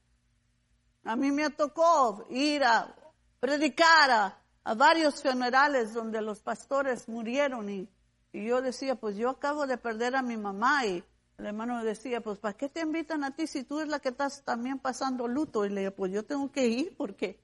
A 1.05 1.17
mí 1.17 1.31
me 1.31 1.51
tocó 1.51 2.27
ir 2.31 2.65
a 2.65 2.95
predicar 3.41 4.11
a, 4.11 4.75
varios 4.75 5.23
funerales 5.23 5.93
donde 5.93 6.23
los 6.23 6.41
pastores 6.41 7.07
murieron 7.07 7.69
y, 7.69 7.87
y, 8.33 8.47
yo 8.47 8.63
decía, 8.63 8.95
pues 8.95 9.15
yo 9.17 9.29
acabo 9.29 9.67
de 9.67 9.77
perder 9.77 10.17
a 10.17 10.23
mi 10.23 10.39
mamá 10.39 10.87
y 10.87 11.05
el 11.39 11.47
hermano 11.47 11.83
decía, 11.83 12.21
pues 12.21 12.39
¿para 12.39 12.57
qué 12.57 12.69
te 12.69 12.81
invitan 12.81 13.25
a 13.25 13.35
ti 13.35 13.47
si 13.47 13.65
tú 13.65 13.79
eres 13.79 13.91
la 13.91 13.99
que 13.99 14.11
estás 14.11 14.45
también 14.45 14.79
pasando 14.79 15.27
luto? 15.27 15.65
Y 15.65 15.71
le 15.71 15.81
dije, 15.81 15.91
pues 15.91 16.13
yo 16.13 16.25
tengo 16.25 16.53
que 16.53 16.67
ir 16.67 16.97
porque 16.97 17.43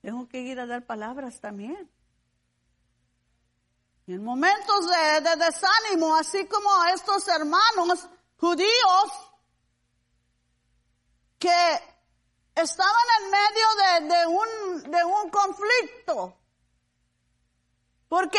tengo 0.00 0.28
que 0.28 0.40
ir 0.40 0.60
a 0.60 0.66
dar 0.66 0.86
palabras 0.86 1.40
también. 1.40 1.90
En 4.06 4.22
momentos 4.24 4.86
de, 4.86 5.36
desánimo, 5.36 6.14
así 6.16 6.46
como 6.46 6.70
estos 6.94 7.26
hermanos 7.28 8.08
judíos 8.36 9.34
que 11.38 11.82
estaban 12.54 13.06
en 13.20 13.30
medio 13.30 14.16
de, 14.16 14.26
un, 14.26 14.90
de 14.90 15.04
un 15.04 15.30
conflicto, 15.30 16.38
porque 18.08 18.38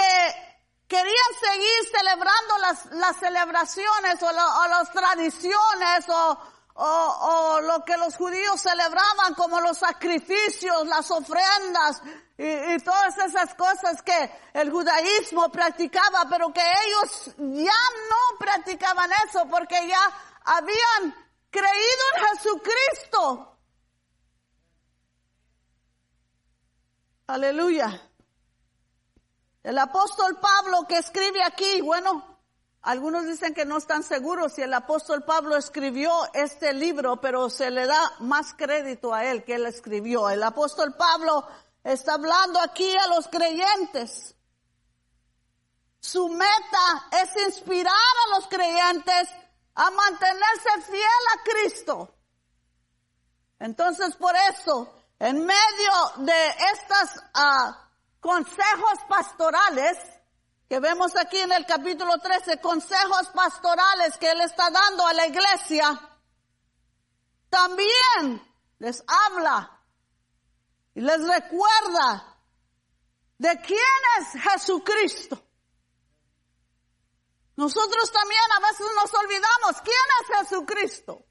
querían 0.89 1.31
seguir 1.39 1.87
celebrando 1.95 2.57
las, 2.57 3.17
celebraciones 3.17 4.21
o, 4.23 4.31
las 4.31 4.91
tradiciones 4.91 6.05
o, 6.09 7.59
lo 7.61 7.85
que 7.85 7.95
los 7.97 8.15
judíos 8.15 8.59
celebraban 8.59 9.35
como 9.35 9.61
los 9.61 9.77
sacrificios, 9.77 10.87
las 10.87 11.11
ofrendas 11.11 12.01
y, 12.37 12.79
todas 12.79 13.17
esas 13.19 13.53
cosas 13.53 14.01
que 14.01 14.31
el 14.53 14.71
judaísmo 14.71 15.49
practicaba, 15.51 16.25
pero 16.29 16.51
que 16.51 16.61
ellos 16.61 17.35
ya 17.37 17.81
no 18.09 18.39
practicaban 18.39 19.11
eso 19.27 19.45
porque 19.47 19.87
ya 19.87 20.01
habían 20.43 21.15
creído 21.51 22.03
en 22.15 22.37
Jesucristo. 22.37 23.57
Aleluya. 27.27 28.08
El 29.63 29.77
apóstol 29.77 30.39
Pablo 30.39 30.85
que 30.87 30.97
escribe 30.97 31.43
aquí, 31.43 31.81
bueno, 31.81 32.39
algunos 32.81 33.25
dicen 33.25 33.53
que 33.53 33.65
no 33.65 33.77
están 33.77 34.03
seguros 34.03 34.53
si 34.53 34.61
el 34.61 34.73
apóstol 34.73 35.23
Pablo 35.23 35.57
escribió 35.57 36.11
este 36.33 36.71
libro, 36.73 37.19
pero 37.19 37.49
se 37.49 37.69
le 37.69 37.85
da 37.85 38.13
más 38.19 38.53
crédito 38.53 39.13
a 39.13 39.25
él 39.25 39.43
que 39.43 39.55
él 39.55 39.65
escribió. 39.65 40.29
El 40.29 40.41
apóstol 40.43 40.95
Pablo 40.95 41.45
está 41.83 42.13
hablando 42.13 42.59
aquí 42.61 42.95
a 42.95 43.07
los 43.07 43.27
creyentes. 43.27 44.33
Su 45.99 46.29
meta 46.29 47.07
es 47.21 47.35
inspirar 47.47 47.93
a 47.93 48.35
los 48.37 48.47
creyentes 48.47 49.29
a 49.75 49.91
mantenerse 49.91 50.81
fiel 50.89 51.03
a 51.03 51.43
Cristo. 51.43 52.15
Entonces 53.59 54.15
por 54.15 54.33
eso, 54.53 54.93
en 55.19 55.45
medio 55.45 55.91
de 56.19 56.47
estas 56.71 57.17
uh, 57.17 57.88
consejos 58.19 58.99
pastorales, 59.07 59.97
que 60.67 60.79
vemos 60.79 61.15
aquí 61.15 61.37
en 61.37 61.51
el 61.51 61.65
capítulo 61.65 62.17
13, 62.17 62.59
consejos 62.61 63.27
pastorales 63.33 64.17
que 64.17 64.29
Él 64.29 64.41
está 64.41 64.69
dando 64.69 65.07
a 65.07 65.13
la 65.13 65.27
iglesia, 65.27 65.99
también 67.49 68.41
les 68.77 69.03
habla 69.07 69.81
y 70.93 71.01
les 71.01 71.27
recuerda 71.27 72.37
de 73.37 73.61
quién 73.61 73.79
es 74.19 74.41
Jesucristo. 74.41 75.41
Nosotros 77.55 78.11
también 78.11 78.41
a 78.55 78.59
veces 78.69 78.87
nos 78.95 79.13
olvidamos 79.13 79.81
quién 79.83 79.95
es 80.21 80.37
Jesucristo. 80.39 81.25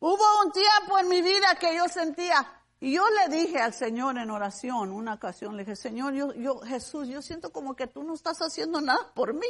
Hubo 0.00 0.40
un 0.44 0.52
tiempo 0.52 0.98
en 0.98 1.08
mi 1.08 1.22
vida 1.22 1.54
que 1.54 1.76
yo 1.76 1.88
sentía, 1.88 2.62
y 2.84 2.92
yo 2.92 3.02
le 3.08 3.34
dije 3.34 3.58
al 3.58 3.72
Señor 3.72 4.18
en 4.18 4.30
oración, 4.30 4.92
una 4.92 5.14
ocasión, 5.14 5.56
le 5.56 5.64
dije, 5.64 5.74
Señor, 5.74 6.12
yo, 6.12 6.34
yo, 6.34 6.60
Jesús, 6.60 7.08
yo 7.08 7.22
siento 7.22 7.50
como 7.50 7.74
que 7.74 7.86
tú 7.86 8.02
no 8.02 8.12
estás 8.12 8.42
haciendo 8.42 8.78
nada 8.82 9.10
por 9.14 9.32
mí. 9.32 9.46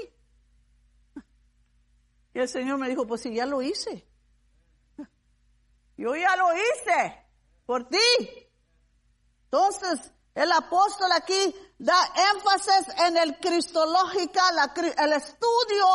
Y 2.32 2.38
el 2.38 2.48
Señor 2.48 2.78
me 2.78 2.88
dijo, 2.88 3.04
pues 3.08 3.22
si 3.22 3.34
ya 3.34 3.44
lo 3.44 3.60
hice. 3.60 4.06
Yo 5.96 6.14
ya 6.14 6.36
lo 6.36 6.46
hice 6.54 7.26
por 7.66 7.88
ti. 7.88 7.98
Entonces, 9.46 10.12
el 10.36 10.52
apóstol 10.52 11.10
aquí 11.10 11.56
da 11.76 11.96
énfasis 12.34 12.94
en 13.00 13.16
el 13.16 13.40
cristológica, 13.40 14.42
el 14.96 15.12
estudio 15.12 15.86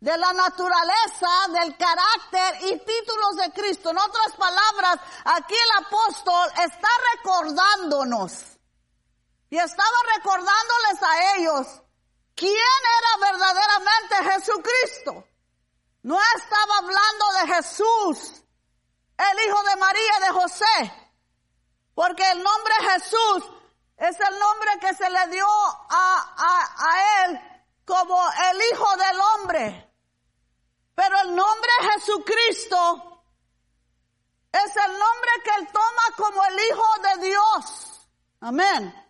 de 0.00 0.16
la 0.16 0.32
naturaleza, 0.32 1.28
del 1.48 1.76
carácter 1.76 2.70
y 2.72 2.78
títulos 2.78 3.36
de 3.36 3.52
Cristo. 3.52 3.90
En 3.90 3.98
otras 3.98 4.36
palabras, 4.36 5.00
aquí 5.24 5.54
el 5.54 5.84
apóstol 5.84 6.50
está 6.64 6.88
recordándonos 7.14 8.32
y 9.50 9.58
estaba 9.58 9.96
recordándoles 10.16 11.02
a 11.02 11.34
ellos 11.36 11.66
quién 12.34 12.54
era 12.54 13.32
verdaderamente 13.32 14.30
Jesucristo. 14.32 15.24
No 16.02 16.18
estaba 16.36 16.78
hablando 16.78 17.32
de 17.40 17.54
Jesús, 17.54 18.42
el 19.18 19.46
hijo 19.46 19.62
de 19.64 19.76
María 19.76 20.20
de 20.20 20.28
José. 20.28 21.08
Porque 21.94 22.30
el 22.30 22.40
nombre 22.40 22.74
Jesús 22.92 23.50
es 23.96 24.20
el 24.20 24.38
nombre 24.38 24.70
que 24.80 24.94
se 24.94 25.10
le 25.10 25.26
dio 25.28 25.46
a, 25.46 26.64
a, 26.78 27.24
él 27.24 27.40
como 27.84 28.16
el 28.52 28.62
Hijo 28.70 28.96
del 28.96 29.20
Hombre. 29.20 29.87
Pero 30.98 31.16
el 31.20 31.36
nombre 31.36 31.70
Jesucristo 31.94 33.22
es 34.50 34.76
el 34.84 34.98
nombre 34.98 35.30
que 35.44 35.50
él 35.60 35.68
toma 35.72 36.02
como 36.16 36.44
el 36.44 36.58
Hijo 36.58 36.84
de 37.04 37.26
Dios. 37.28 38.08
Amén. 38.40 39.08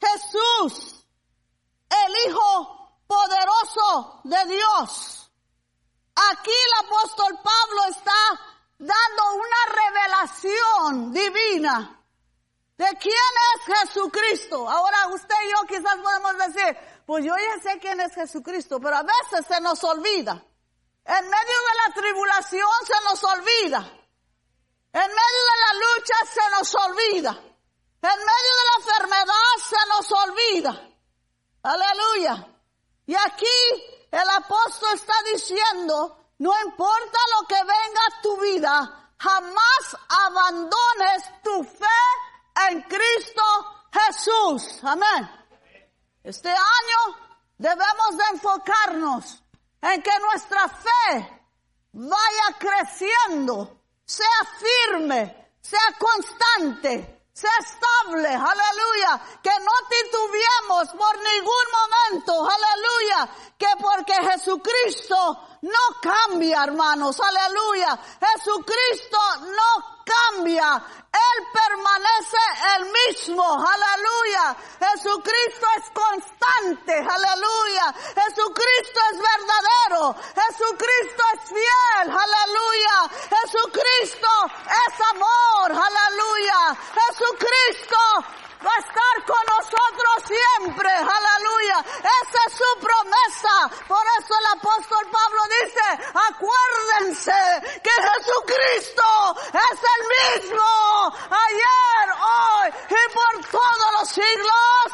Jesús, 0.00 1.04
el 1.90 2.30
Hijo 2.30 3.02
poderoso 3.08 4.20
de 4.22 4.46
Dios. 4.46 5.28
Aquí 6.30 6.52
el 6.52 6.86
apóstol 6.86 7.36
Pablo 7.42 7.84
está 7.90 8.12
dando 8.78 9.34
una 9.34 9.74
revelación 9.74 11.12
divina 11.12 11.97
de 12.78 12.86
quién 13.00 13.32
es 13.54 13.76
Jesucristo. 13.76 14.68
Ahora 14.68 15.08
usted 15.08 15.34
y 15.44 15.50
yo 15.50 15.66
quizás 15.66 15.96
podemos 15.96 16.38
decir, 16.38 16.76
pues 17.04 17.24
yo 17.24 17.34
ya 17.36 17.62
sé 17.62 17.78
quién 17.80 18.00
es 18.00 18.14
Jesucristo, 18.14 18.78
pero 18.80 18.96
a 18.96 19.02
veces 19.02 19.46
se 19.46 19.60
nos 19.60 19.82
olvida. 19.82 20.42
En 21.04 21.24
medio 21.24 21.56
de 21.68 21.86
la 21.86 21.94
tribulación 21.94 22.70
se 22.86 23.04
nos 23.04 23.24
olvida. 23.24 23.78
En 24.92 25.08
medio 25.08 25.42
de 25.50 25.58
la 25.60 25.74
lucha 25.74 26.14
se 26.32 26.50
nos 26.50 26.74
olvida. 26.74 27.30
En 27.30 28.18
medio 28.18 28.52
de 28.58 28.64
la 28.64 28.92
enfermedad 28.92 29.52
se 29.68 29.76
nos 29.88 30.12
olvida. 30.12 30.88
Aleluya. 31.62 32.46
Y 33.06 33.14
aquí 33.14 34.06
el 34.12 34.30
apóstol 34.30 34.90
está 34.94 35.14
diciendo 35.32 36.18
no 36.38 36.52
importa 36.64 37.18
lo 37.40 37.48
que 37.48 37.56
venga 37.56 38.00
a 38.06 38.22
tu 38.22 38.40
vida, 38.40 39.12
jamás 39.18 39.96
abandones 40.08 41.42
tu 41.42 41.64
fe 41.64 42.27
en 42.70 42.82
Cristo 42.82 43.42
Jesús. 43.92 44.80
Amén. 44.82 45.30
Este 46.22 46.50
año 46.50 47.16
debemos 47.56 48.16
de 48.16 48.24
enfocarnos 48.32 49.42
en 49.80 50.02
que 50.02 50.18
nuestra 50.20 50.68
fe 50.68 51.46
vaya 51.92 52.58
creciendo, 52.58 53.82
sea 54.04 54.26
firme, 54.58 55.52
sea 55.60 55.96
constante, 55.98 57.18
sea 57.32 57.50
estable, 57.60 58.28
aleluya, 58.28 59.40
que 59.42 59.50
no 59.60 59.72
titubeemos 59.88 60.88
por 60.88 61.16
ningún 61.18 61.66
momento, 61.72 62.48
aleluya, 62.50 63.30
que 63.58 63.66
porque 63.80 64.14
Jesucristo 64.14 65.16
no 65.62 66.00
cambia, 66.00 66.62
hermanos, 66.62 67.18
aleluya, 67.20 67.98
Jesucristo 68.20 69.18
no 69.40 69.98
cambia, 70.06 70.80
Él 71.12 71.46
permanece 71.52 72.36
el 72.76 72.84
mismo, 72.86 73.42
aleluya, 73.42 74.56
Jesucristo 74.78 75.66
es 75.76 75.90
constante, 75.90 76.92
aleluya, 76.92 77.92
Jesucristo 78.14 79.00
es 79.10 79.18
verdadero, 79.18 80.14
Jesucristo 80.14 81.22
es 81.34 81.48
fiel, 81.48 82.16
aleluya, 82.16 83.10
Jesucristo 83.42 84.28
es 84.86 85.00
amor, 85.10 85.72
aleluya, 85.72 86.78
Jesucristo 86.94 87.96
va 88.64 88.72
a 88.74 88.78
estar 88.78 89.14
con 89.26 89.42
nosotros 89.46 90.14
siempre, 90.26 90.90
aleluya. 90.90 91.84
Esa 91.98 92.40
es 92.46 92.52
su 92.54 92.80
promesa. 92.80 93.84
Por 93.86 94.04
eso 94.18 94.34
el 94.38 94.58
apóstol 94.58 95.06
Pablo 95.10 95.42
dice, 95.62 95.86
acuérdense 96.14 97.80
que 97.82 97.90
Jesucristo 97.90 99.36
es 99.54 99.78
el 99.94 100.42
mismo 100.42 101.14
ayer, 101.30 102.04
hoy 102.20 102.68
y 102.90 103.14
por 103.14 103.34
todos 103.50 103.92
los 103.98 104.08
siglos. 104.08 104.86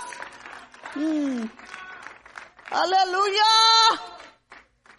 Mm. 0.97 1.45
Aleluya. 2.71 3.45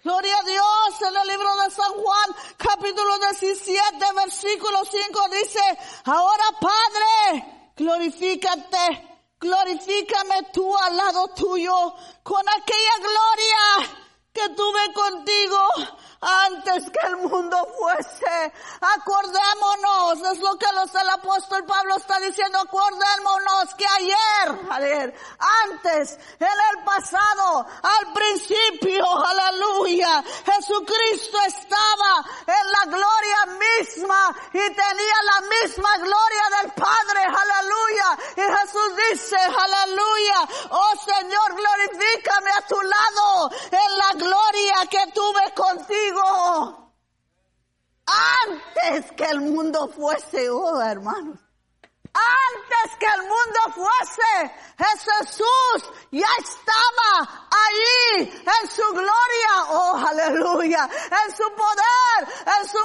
Gloria 0.04 0.38
a 0.38 0.44
Dios, 0.44 1.02
en 1.02 1.18
el 1.18 1.28
libro 1.28 1.56
de 1.58 1.72
San 1.72 1.92
Juan, 1.94 2.36
capítulo 2.58 3.18
17, 3.18 4.06
versículo 4.16 4.86
5 4.86 5.30
dice, 5.30 5.60
ahora 6.06 6.44
Padre, 6.62 7.55
glorifícate, 7.76 9.18
glorifícame 9.40 10.44
tú 10.54 10.76
al 10.78 10.96
lado 10.96 11.28
tuyo 11.30 11.94
con 12.24 12.44
aquella 12.50 12.98
gloria 13.00 13.98
que 14.34 14.50
tuve 14.50 14.94
contigo 14.94 15.58
antes 16.26 16.90
que 16.90 17.08
el 17.08 17.18
mundo 17.18 17.58
fuese. 17.78 18.52
Acordémonos, 18.82 20.32
es 20.32 20.40
lo 20.40 20.58
que 20.58 20.66
los, 20.74 20.94
el 20.96 21.10
apóstol 21.10 21.64
Pablo 21.66 21.98
está 21.98 22.20
diciendo, 22.20 22.60
acordémonos 22.60 23.76
que 23.76 23.86
ayer, 23.86 24.66
ayer, 24.72 25.16
antes, 25.66 26.18
en 26.40 26.48
el 26.48 26.84
pasado, 26.84 27.66
al 27.84 28.14
principio, 28.14 29.06
aleluya, 29.26 30.24
Jesucristo 30.46 31.38
estaba 31.48 32.26
en 32.48 32.72
la 32.72 32.98
gloria 32.98 33.46
misma 33.60 34.36
y 34.52 34.60
tenía 34.60 35.18
la 35.24 35.42
misma 35.42 35.98
gloria 35.98 36.62
del 36.62 36.72
Padre, 36.74 37.22
aleluya. 37.24 38.18
Y 38.36 38.42
Jesús 38.42 38.96
dice, 39.12 39.38
aleluya, 39.38 40.48
oh 40.72 40.94
Señor, 41.06 41.56
glorifícame 41.56 42.52
a 42.52 42.62
tu 42.62 42.82
lado 42.82 43.52
en 43.72 43.98
la 43.98 44.12
gloria 44.14 44.76
que 44.90 45.12
tuve 45.12 45.54
contigo 45.54 46.15
antes 48.06 49.12
que 49.14 49.26
el 49.26 49.42
mundo 49.42 49.88
fuese, 49.88 50.50
oh 50.50 50.82
hermanos, 50.82 51.40
antes 52.16 52.98
que 52.98 53.06
el 53.08 53.22
mundo 53.24 53.60
fuese, 53.74 54.54
Jesús 54.78 55.92
ya 56.12 56.28
estaba 56.40 57.50
allí 57.52 58.30
en 58.30 58.70
su 58.70 58.84
gloria, 58.94 59.64
oh 59.70 59.98
aleluya, 60.08 60.90
en 61.26 61.36
su 61.36 61.44
poder, 61.56 62.28
en 62.58 62.68
su 62.68 62.80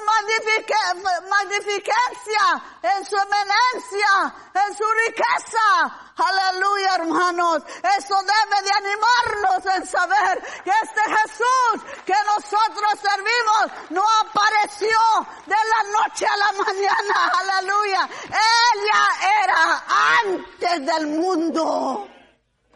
magnificencia, 1.28 2.62
en 2.82 3.04
su 3.04 3.16
eminencia, 3.16 4.34
en 4.54 4.76
su 4.76 4.84
riqueza. 5.06 6.09
Aleluya, 6.20 6.94
hermanos. 6.96 7.62
Eso 7.98 8.14
debe 8.22 8.62
de 8.62 8.70
animarnos 8.76 9.76
en 9.76 9.86
saber 9.86 10.42
que 10.64 10.70
este 10.70 11.00
Jesús 11.00 11.90
que 12.04 12.14
nosotros 12.36 12.92
servimos 13.00 13.90
no 13.90 14.02
apareció 14.22 14.98
de 15.46 15.54
la 15.54 15.82
noche 15.98 16.26
a 16.26 16.36
la 16.36 16.52
mañana. 16.64 17.32
Aleluya. 17.40 18.08
Ella 18.26 19.04
era 19.44 19.84
antes 20.22 20.86
del 20.86 21.06
mundo. 21.06 22.06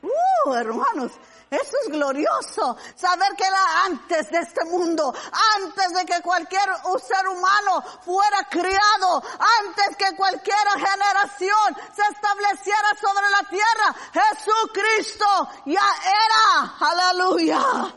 Uh, 0.03 0.55
hermanos, 0.55 1.13
eso 1.55 1.77
es 1.85 1.91
glorioso 1.91 2.77
saber 2.97 3.29
que 3.37 3.45
era 3.45 3.85
antes 3.85 4.31
de 4.31 4.39
este 4.39 4.65
mundo, 4.65 5.15
antes 5.57 5.93
de 5.95 6.05
que 6.05 6.23
cualquier 6.23 6.69
ser 7.07 7.29
humano 7.29 7.83
fuera 8.05 8.47
criado, 8.51 9.23
antes 9.39 9.97
que 9.97 10.17
cualquier 10.17 10.67
generación 10.75 11.77
se 11.95 12.03
estableciera 12.13 12.89
sobre 13.01 13.31
la 13.31 13.49
tierra. 13.49 13.95
Jesucristo 14.13 15.49
ya 15.67 15.87
era. 16.03 16.77
Aleluya. 16.81 17.95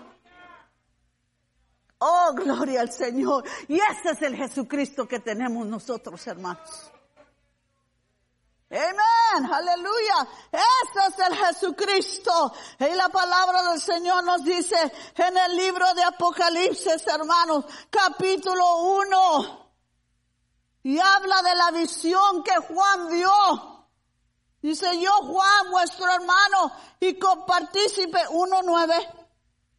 Oh, 1.99 2.33
gloria 2.35 2.81
al 2.81 2.91
Señor. 2.91 3.43
Y 3.67 3.79
ese 3.79 4.11
es 4.11 4.21
el 4.21 4.35
Jesucristo 4.35 5.07
que 5.07 5.19
tenemos 5.19 5.65
nosotros, 5.65 6.25
hermanos. 6.27 6.91
Amén, 8.69 9.53
aleluya. 9.53 10.27
Ese 10.51 11.07
es 11.07 11.27
el 11.27 11.35
Jesucristo. 11.35 12.53
Y 12.79 12.95
la 12.95 13.09
palabra 13.09 13.63
del 13.71 13.81
Señor 13.81 14.23
nos 14.23 14.43
dice 14.43 14.75
en 15.15 15.37
el 15.37 15.55
libro 15.55 15.93
de 15.93 16.03
Apocalipsis, 16.03 17.07
hermanos, 17.07 17.65
capítulo 17.89 18.77
1. 18.77 19.71
Y 20.83 20.99
habla 20.99 21.41
de 21.41 21.55
la 21.55 21.71
visión 21.71 22.43
que 22.43 22.55
Juan 22.55 23.09
vio. 23.09 23.87
Dice 24.61 24.99
yo, 24.99 25.11
Juan, 25.11 25.71
vuestro 25.71 26.11
hermano 26.11 26.71
y 26.99 27.17
compartícipe 27.17 28.19
1.9 28.29 29.17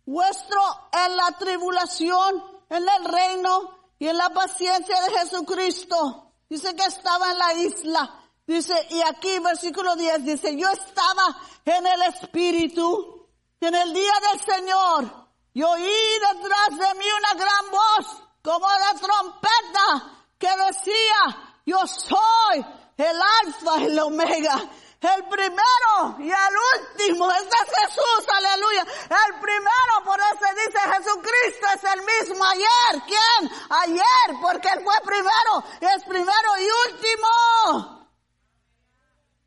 vuestro 0.08 0.58
en 0.90 1.16
la 1.18 1.32
tribulación, 1.38 2.42
en 2.70 2.82
el 2.82 3.04
reino 3.04 3.78
y 3.98 4.08
en 4.08 4.16
la 4.16 4.30
paciencia 4.30 4.96
de 5.02 5.18
Jesucristo. 5.18 6.32
Dice 6.48 6.74
que 6.74 6.84
estaba 6.84 7.30
en 7.30 7.38
la 7.38 7.52
isla. 7.54 8.27
Dice, 8.48 8.74
y 8.88 9.02
aquí 9.02 9.38
versículo 9.40 9.94
10 9.94 10.24
dice, 10.24 10.56
yo 10.56 10.70
estaba 10.70 11.38
en 11.66 11.86
el 11.86 12.00
Espíritu, 12.04 13.28
en 13.60 13.74
el 13.74 13.92
día 13.92 14.12
del 14.32 14.40
Señor, 14.40 15.28
y 15.52 15.62
oí 15.62 15.92
detrás 16.32 16.70
de 16.70 16.98
mí 16.98 17.04
una 17.18 17.34
gran 17.34 17.70
voz, 17.70 18.22
como 18.42 18.66
de 18.66 19.00
trompeta, 19.00 20.26
que 20.38 20.48
decía, 20.48 21.60
yo 21.66 21.86
soy 21.86 22.64
el 22.96 23.20
alfa 23.44 23.80
y 23.80 23.84
el 23.84 23.98
omega, 23.98 24.54
el 25.02 25.24
primero 25.28 26.16
y 26.18 26.30
el 26.30 26.54
último. 26.80 27.30
Este 27.30 27.54
es 27.54 27.86
Jesús, 27.86 28.28
aleluya. 28.34 28.82
El 29.10 29.40
primero, 29.40 30.04
por 30.06 30.18
eso 30.20 30.54
dice 30.56 30.78
Jesucristo 30.78 31.66
es 31.74 31.84
el 31.84 32.00
mismo 32.00 32.44
ayer. 32.46 33.02
¿Quién? 33.06 33.50
Ayer, 33.68 34.40
porque 34.40 34.68
Él 34.70 34.82
fue 34.82 34.94
primero. 35.04 35.64
Es 35.80 36.02
primero 36.04 36.48
y 36.58 36.92
último. 36.92 37.97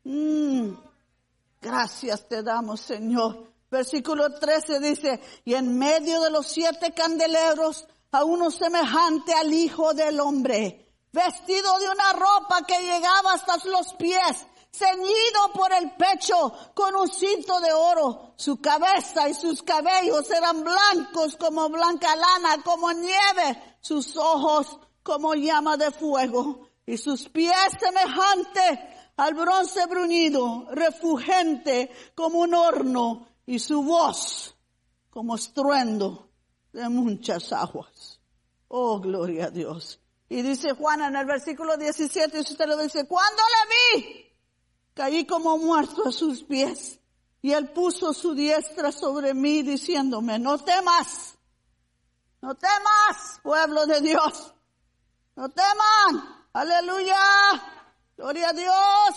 Mm. 0.04 0.70
Gracias 1.60 2.28
te 2.28 2.42
damos, 2.42 2.80
Señor. 2.80 3.52
Versículo 3.70 4.34
13 4.34 4.80
dice, 4.80 5.20
y 5.44 5.54
en 5.54 5.78
medio 5.78 6.20
de 6.20 6.30
los 6.30 6.46
siete 6.46 6.92
candeleros, 6.92 7.86
a 8.10 8.24
uno 8.24 8.50
semejante 8.50 9.32
al 9.32 9.52
Hijo 9.52 9.94
del 9.94 10.20
Hombre, 10.20 10.92
vestido 11.12 11.78
de 11.78 11.88
una 11.88 12.12
ropa 12.12 12.66
que 12.66 12.78
llegaba 12.78 13.32
hasta 13.32 13.56
los 13.68 13.94
pies 13.94 14.46
ceñido 14.74 15.52
por 15.54 15.72
el 15.72 15.92
pecho 15.92 16.52
con 16.74 16.96
un 16.96 17.08
cinto 17.08 17.60
de 17.60 17.72
oro. 17.72 18.34
Su 18.36 18.60
cabeza 18.60 19.28
y 19.28 19.34
sus 19.34 19.62
cabellos 19.62 20.30
eran 20.30 20.64
blancos 20.64 21.36
como 21.36 21.68
blanca 21.68 22.16
lana, 22.16 22.62
como 22.62 22.92
nieve, 22.92 23.76
sus 23.80 24.16
ojos 24.16 24.78
como 25.02 25.34
llama 25.34 25.76
de 25.76 25.90
fuego 25.90 26.68
y 26.86 26.96
sus 26.96 27.28
pies 27.28 27.54
semejantes 27.78 28.78
al 29.16 29.34
bronce 29.34 29.86
bruñido, 29.86 30.68
refugente 30.72 31.90
como 32.14 32.40
un 32.40 32.54
horno 32.54 33.26
y 33.46 33.58
su 33.58 33.82
voz 33.82 34.54
como 35.10 35.34
estruendo 35.34 36.30
de 36.72 36.88
muchas 36.88 37.52
aguas. 37.52 38.20
Oh, 38.68 38.98
gloria 39.00 39.46
a 39.46 39.50
Dios. 39.50 40.00
Y 40.28 40.40
dice 40.40 40.72
Juan 40.72 41.02
en 41.02 41.16
el 41.16 41.26
versículo 41.26 41.76
17, 41.76 42.40
usted 42.40 42.66
lo 42.66 42.78
dice, 42.78 43.06
cuando 43.06 43.42
le 43.42 44.00
vi, 44.00 44.32
Caí 44.94 45.26
como 45.26 45.56
muerto 45.56 46.08
a 46.08 46.12
sus 46.12 46.42
pies 46.42 46.98
y 47.40 47.52
él 47.52 47.70
puso 47.70 48.12
su 48.12 48.34
diestra 48.34 48.92
sobre 48.92 49.34
mí 49.34 49.62
diciéndome, 49.62 50.38
no 50.38 50.58
temas, 50.58 51.34
no 52.40 52.54
temas, 52.54 53.40
pueblo 53.42 53.86
de 53.86 54.00
Dios, 54.00 54.54
no 55.34 55.48
teman, 55.48 56.46
aleluya, 56.52 57.16
gloria 58.16 58.48
a 58.48 58.52
Dios. 58.52 59.16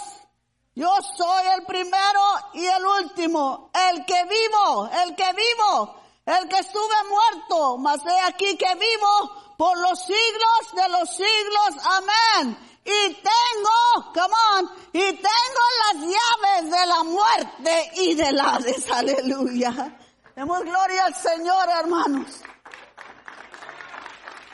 Yo 0.76 0.90
soy 1.18 1.48
el 1.58 1.66
primero 1.66 2.22
y 2.54 2.66
el 2.66 2.86
último, 2.86 3.72
el 3.92 4.06
que 4.06 4.24
vivo, 4.26 4.90
el 5.04 5.16
que 5.16 5.32
vivo, 5.34 5.96
el 6.26 6.50
que 6.50 6.60
estuve 6.60 6.96
muerto, 7.10 7.78
mas 7.78 8.02
he 8.06 8.20
aquí 8.22 8.58
que 8.58 8.76
vivo 8.76 9.56
por 9.58 9.78
los 9.80 10.00
siglos 10.00 10.76
de 10.76 10.90
los 10.90 11.10
siglos. 11.10 11.86
Amén 11.86 12.76
y 12.86 13.14
tengo, 13.16 14.14
come 14.14 14.36
on, 14.58 14.72
y 14.94 15.14
tengo 15.14 15.64
las 15.82 16.04
llaves 16.04 16.72
de 16.72 16.86
la 16.86 17.04
muerte 17.04 17.92
y 17.96 18.14
del 18.14 18.40
Hades, 18.40 18.92
aleluya. 18.92 19.98
Demos 20.36 20.64
gloria 20.64 21.06
al 21.06 21.16
Señor, 21.16 21.68
hermanos. 21.80 22.42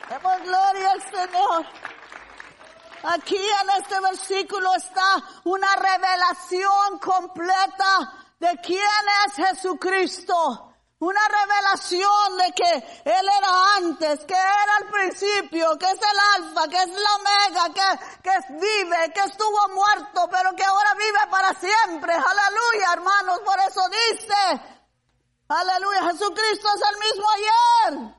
Demos 0.08 0.42
gloria 0.44 0.92
al 0.92 1.02
Señor. 1.02 1.66
Aquí 3.04 3.38
en 3.38 3.70
este 3.82 4.00
versículo 4.00 4.76
está 4.76 5.24
una 5.46 5.76
revelación 5.76 7.00
completa 7.00 8.14
de 8.40 8.60
quién 8.62 9.04
es 9.26 9.36
Jesucristo. 9.36 10.68
Una 11.00 11.22
revelación 11.28 12.38
de 12.38 12.52
que 12.54 13.02
Él 13.06 13.28
era 13.40 13.76
antes, 13.78 14.24
que 14.24 14.36
era 14.36 14.78
el 14.82 14.92
principio, 14.92 15.76
que 15.80 15.88
es 15.88 15.98
el 15.98 16.44
alfa, 16.44 16.68
que 16.68 16.78
es 16.78 16.90
la 16.90 17.16
omega, 17.16 17.74
que, 17.74 18.22
que 18.22 18.54
vive, 18.54 19.12
que 19.12 19.22
estuvo 19.22 19.70
muerto, 19.70 20.30
pero 20.30 20.56
que 20.56 20.64
ahora 20.64 20.94
vive 20.94 21.20
para 21.32 21.56
siempre. 21.56 22.14
Aleluya, 22.14 22.94
hermanos. 22.94 23.40
Por 23.40 23.60
eso 23.62 23.82
dice, 23.90 24.62
aleluya, 25.48 26.04
Jesucristo 26.12 26.68
es 26.76 26.82
el 26.92 27.00
mismo 27.00 27.26
ayer. 27.32 28.16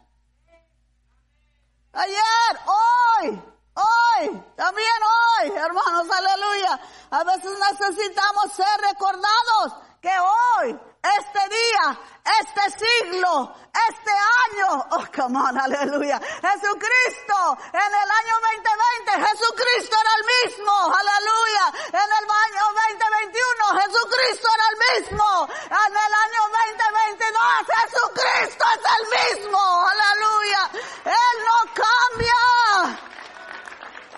Ayer, 1.92 2.60
hoy, 2.66 3.51
hoy, 3.74 4.42
también 4.56 5.02
hoy, 5.02 5.48
hermanos, 5.56 6.06
aleluya. 6.10 6.80
A 7.10 7.24
veces 7.24 7.52
necesitamos 7.70 8.52
ser 8.52 8.80
recordados 8.90 9.74
que 10.00 10.10
hoy 10.18 10.80
este 11.02 11.48
día, 11.48 11.98
este 12.40 12.86
siglo, 12.86 13.54
este 13.90 14.10
año, 14.10 14.86
oh, 14.90 15.04
come 15.14 15.38
on, 15.38 15.58
aleluya. 15.58 16.20
Jesucristo, 16.20 17.58
en 17.72 17.92
el 17.92 18.10
año 18.10 18.34
2020, 18.38 19.28
Jesucristo 19.28 19.96
era 20.00 20.14
el 20.14 20.24
mismo, 20.30 20.72
aleluya. 20.94 21.64
En 21.88 22.10
el 22.18 22.26
año 22.30 22.62
2021, 22.86 23.80
Jesucristo 23.82 24.48
era 24.54 24.66
el 24.70 24.76
mismo. 25.02 25.48
En 25.70 25.92
el 25.92 26.12
año 26.22 26.42
2022, 26.78 27.40
Jesucristo 27.82 28.64
es 28.74 28.82
el 28.98 29.04
mismo, 29.18 29.86
aleluya. 29.88 30.70
Él 31.04 31.36
no 31.44 31.58
cambia. 31.74 33.12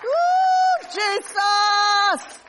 Uh, 0.05 0.87
Jesus. 0.87 2.41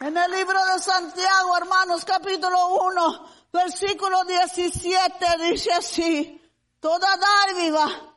En 0.00 0.16
el 0.16 0.30
libro 0.32 0.58
de 0.66 0.80
Santiago, 0.80 1.56
hermanos, 1.56 2.04
capítulo 2.04 2.74
1, 2.86 3.30
versículo 3.52 4.24
17 4.24 5.26
dice 5.38 5.72
así, 5.72 6.42
toda 6.80 7.16
dádiva, 7.16 8.16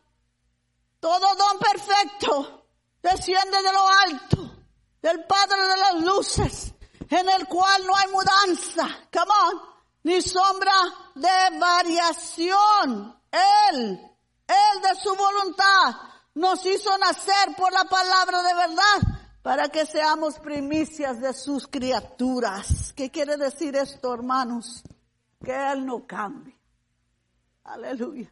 todo 0.99 1.35
don 1.35 1.59
perfecto 1.59 2.67
desciende 3.03 3.61
de 3.61 3.71
lo 3.71 3.87
alto, 3.87 4.55
del 4.99 5.25
Padre 5.25 5.61
de 5.61 5.77
las 5.77 5.93
luces, 6.01 6.73
en 7.07 7.29
el 7.29 7.47
cual 7.47 7.85
no 7.85 7.95
hay 7.95 8.07
mudanza, 8.07 8.87
come 9.13 9.31
on, 9.51 9.61
ni 10.03 10.21
sombra 10.23 10.73
de 11.13 11.59
variación. 11.59 13.21
Él, 13.31 14.01
Él 14.47 14.81
de 14.81 14.95
su 14.99 15.15
voluntad 15.15 16.14
nos 16.35 16.65
hizo 16.65 16.95
nacer 16.97 17.55
por 17.57 17.73
la 17.73 17.85
palabra 17.85 18.43
de 18.43 18.53
verdad 18.53 19.19
para 19.41 19.69
que 19.69 19.85
seamos 19.85 20.39
primicias 20.39 21.19
de 21.19 21.33
sus 21.33 21.67
criaturas. 21.67 22.93
¿Qué 22.95 23.09
quiere 23.09 23.37
decir 23.37 23.75
esto, 23.75 24.13
hermanos? 24.13 24.83
que 25.45 25.71
Él 25.71 25.85
no 25.85 26.05
cambie. 26.05 26.57
Aleluya. 27.63 28.29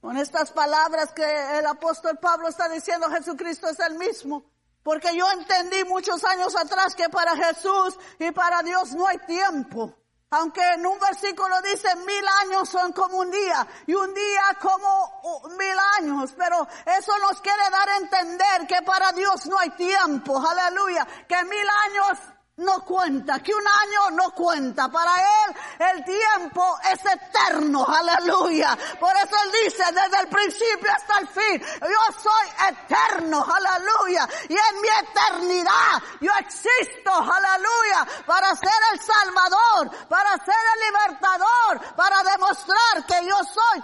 Con 0.00 0.16
estas 0.16 0.50
palabras 0.52 1.12
que 1.12 1.58
el 1.58 1.66
apóstol 1.66 2.18
Pablo 2.18 2.48
está 2.48 2.68
diciendo, 2.68 3.08
Jesucristo 3.10 3.68
es 3.68 3.78
el 3.80 3.96
mismo. 3.96 4.44
Porque 4.82 5.16
yo 5.16 5.28
entendí 5.32 5.84
muchos 5.84 6.22
años 6.24 6.54
atrás 6.56 6.94
que 6.94 7.08
para 7.08 7.36
Jesús 7.36 7.98
y 8.18 8.30
para 8.30 8.62
Dios 8.62 8.94
no 8.94 9.06
hay 9.06 9.18
tiempo. 9.26 9.94
Aunque 10.30 10.60
en 10.74 10.84
un 10.84 10.98
versículo 10.98 11.54
dice 11.62 11.94
mil 12.04 12.24
años 12.42 12.68
son 12.68 12.92
como 12.92 13.18
un 13.18 13.30
día 13.30 13.66
y 13.86 13.94
un 13.94 14.12
día 14.12 14.58
como 14.60 15.42
mil 15.56 15.78
años, 15.98 16.34
pero 16.36 16.66
eso 16.84 17.12
nos 17.18 17.40
quiere 17.40 17.62
dar 17.70 17.88
a 17.88 17.96
entender 17.98 18.66
que 18.66 18.82
para 18.82 19.12
Dios 19.12 19.46
no 19.46 19.56
hay 19.56 19.70
tiempo, 19.70 20.42
aleluya, 20.44 21.06
que 21.28 21.44
mil 21.44 21.68
años 21.84 22.18
no 22.56 22.82
cuenta, 22.86 23.38
que 23.40 23.52
un 23.52 23.66
año 23.66 24.10
no 24.12 24.30
cuenta. 24.30 24.88
Para 24.88 25.12
Él 25.14 25.54
el 25.78 26.04
tiempo 26.04 26.78
es 26.90 27.00
eterno, 27.04 27.86
aleluya. 27.86 28.76
Por 28.98 29.14
eso 29.14 29.36
Él 29.44 29.52
dice 29.64 29.84
desde 29.92 30.20
el 30.20 30.28
principio 30.28 30.90
hasta 30.90 31.18
el 31.18 31.28
fin, 31.28 31.60
yo 31.82 32.12
soy 32.18 32.48
eterno, 32.68 33.44
aleluya. 33.44 34.26
Y 34.48 34.54
en 34.54 34.80
mi 34.80 34.88
eternidad 34.88 36.02
yo 36.20 36.32
existo, 36.38 37.12
aleluya, 37.12 38.06
para 38.24 38.54
ser 38.56 38.80
el 38.94 39.00
Salvador, 39.00 40.08
para 40.08 40.32
ser 40.38 40.54
el 40.74 40.80
libertador, 40.86 41.94
para 41.94 42.22
demostrar 42.22 43.04
que 43.06 43.26
yo 43.26 43.36
soy 43.44 43.82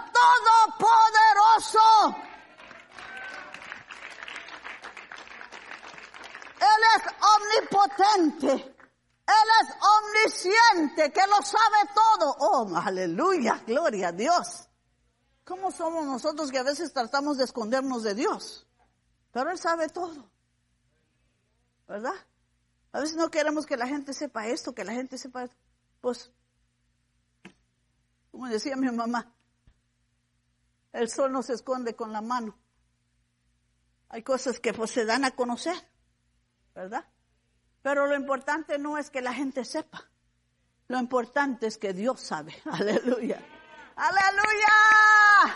todopoderoso. 0.79 2.32
Él 6.63 6.83
es 6.95 7.03
omnipotente. 7.35 8.75
Él 9.25 9.49
es 9.61 9.75
omnisciente, 9.97 11.11
que 11.11 11.27
lo 11.27 11.41
sabe 11.41 11.89
todo. 11.93 12.35
Oh, 12.39 12.75
aleluya, 12.75 13.63
gloria 13.65 14.09
a 14.09 14.11
Dios. 14.11 14.67
¿Cómo 15.45 15.71
somos 15.71 16.05
nosotros 16.05 16.51
que 16.51 16.59
a 16.59 16.63
veces 16.63 16.93
tratamos 16.93 17.37
de 17.37 17.45
escondernos 17.45 18.03
de 18.03 18.15
Dios? 18.15 18.67
Pero 19.31 19.51
Él 19.51 19.57
sabe 19.57 19.89
todo. 19.89 20.29
¿Verdad? 21.87 22.15
A 22.91 22.99
veces 22.99 23.15
no 23.15 23.29
queremos 23.29 23.65
que 23.65 23.77
la 23.77 23.87
gente 23.87 24.13
sepa 24.13 24.47
esto, 24.47 24.73
que 24.73 24.83
la 24.83 24.93
gente 24.93 25.17
sepa 25.17 25.43
esto. 25.43 25.57
Pues, 25.99 26.31
como 28.31 28.47
decía 28.47 28.75
mi 28.75 28.89
mamá, 28.89 29.33
el 30.91 31.09
sol 31.09 31.31
no 31.31 31.43
se 31.43 31.53
esconde 31.53 31.95
con 31.95 32.11
la 32.11 32.21
mano. 32.21 32.57
Hay 34.09 34.21
cosas 34.21 34.59
que 34.59 34.73
pues 34.73 34.91
se 34.91 35.05
dan 35.05 35.25
a 35.25 35.31
conocer. 35.31 35.75
¿Verdad? 36.73 37.05
Pero 37.81 38.07
lo 38.07 38.15
importante 38.15 38.77
no 38.77 38.97
es 38.97 39.09
que 39.09 39.21
la 39.21 39.33
gente 39.33 39.65
sepa. 39.65 40.09
Lo 40.87 40.99
importante 40.99 41.67
es 41.67 41.77
que 41.77 41.93
Dios 41.93 42.19
sabe. 42.21 42.55
Aleluya. 42.65 43.39
Aleluya. 43.95 45.53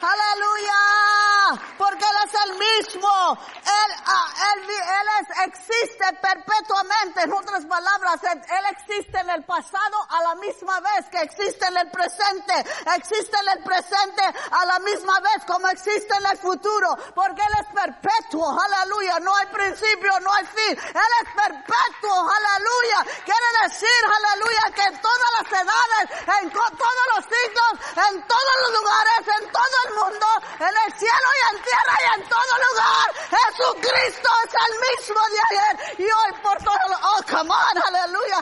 Aleluya. 0.00 1.62
Porque 1.78 2.04
Él 2.04 2.16
es 2.24 2.34
el 2.44 2.52
mismo. 2.58 3.38
Él, 3.64 3.92
ah, 4.06 4.28
él, 4.52 4.70
él 4.70 5.08
es, 5.20 5.28
existe 5.46 6.04
perpetuamente. 6.20 7.22
En 7.22 7.32
otras 7.32 7.64
palabras, 7.64 8.20
él, 8.24 8.38
él, 8.38 8.64
existe 8.70 9.18
en 9.18 9.30
el 9.30 9.44
pasado 9.44 9.96
a 10.10 10.22
la 10.22 10.34
misma 10.36 10.80
vez 10.80 11.06
que 11.10 11.20
existe 11.20 11.66
en 11.66 11.76
el 11.78 11.90
presente. 11.90 12.54
Existe 12.96 13.36
en 13.36 13.58
el 13.58 13.64
presente 13.64 14.22
a 14.50 14.66
la 14.66 14.78
misma 14.80 15.20
vez 15.20 15.44
como 15.46 15.68
existe 15.68 16.14
en 16.16 16.26
el 16.26 16.38
futuro. 16.38 16.96
Porque 17.14 17.42
Él 17.42 17.54
es 17.60 17.66
perpetuo. 17.72 18.58
Aleluya. 18.58 19.20
No 19.20 19.34
hay 19.36 19.46
principio, 19.46 20.20
no 20.20 20.32
hay 20.32 20.44
fin. 20.46 20.76
Él 20.76 21.12
es 21.22 21.28
perpetuo. 21.34 22.28
Aleluya. 22.28 23.06
Quiere 23.24 23.48
decir, 23.64 24.00
aleluya, 24.16 24.62
que 24.74 24.82
en 24.82 25.00
todas 25.00 25.30
las 25.40 25.52
edades, 25.52 26.40
en 26.42 26.50
todos 26.50 27.06
los 27.16 27.24
siglos, 27.24 27.72
en 28.10 28.26
todos 28.26 28.54
los 28.62 28.80
lugares, 28.80 29.40
en 29.40 29.52
todo 29.52 29.85
mundo, 29.94 30.26
en 30.58 30.74
el 30.86 30.98
cielo 30.98 31.28
y 31.36 31.54
en 31.54 31.62
tierra 31.62 31.94
y 32.00 32.20
en 32.20 32.28
todo 32.28 32.52
lugar. 32.68 33.06
Jesucristo 33.30 34.28
es 34.46 34.54
el 34.66 34.72
mismo 34.86 35.20
de 35.28 35.38
ayer 35.50 35.94
y 35.98 36.04
hoy 36.04 36.32
por 36.42 36.58
todo. 36.58 36.98
Oh, 37.02 37.22
come 37.28 37.50
on, 37.50 37.82
aleluya. 37.86 38.38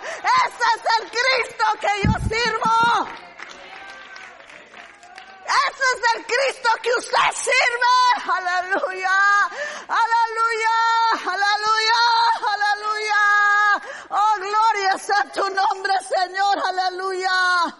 Ese 0.46 0.66
es 0.74 0.82
el 1.00 1.10
Cristo 1.10 1.64
que 1.80 1.92
yo 2.04 2.12
sirvo. 2.28 3.08
Ese 5.44 5.84
es 5.94 6.16
el 6.16 6.26
Cristo 6.26 6.70
que 6.82 6.90
usted 6.94 7.30
sirve. 7.34 7.96
Aleluya. 8.32 9.18
Aleluya. 9.88 10.76
Aleluya. 11.32 12.00
Aleluya. 12.54 13.22
Oh, 14.10 14.34
gloria 14.38 14.98
sea 14.98 15.24
tu 15.32 15.48
nombre, 15.50 15.94
Señor. 16.08 16.58
Aleluya. 16.66 17.76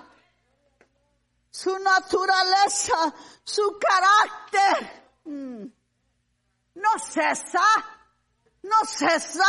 Su 1.64 1.78
naturaleza, 1.78 3.14
su 3.42 3.78
carácter. 3.78 5.12
Mm, 5.24 5.64
no 6.74 6.98
cesa. 6.98 7.64
No 8.64 8.84
cesa 8.84 9.44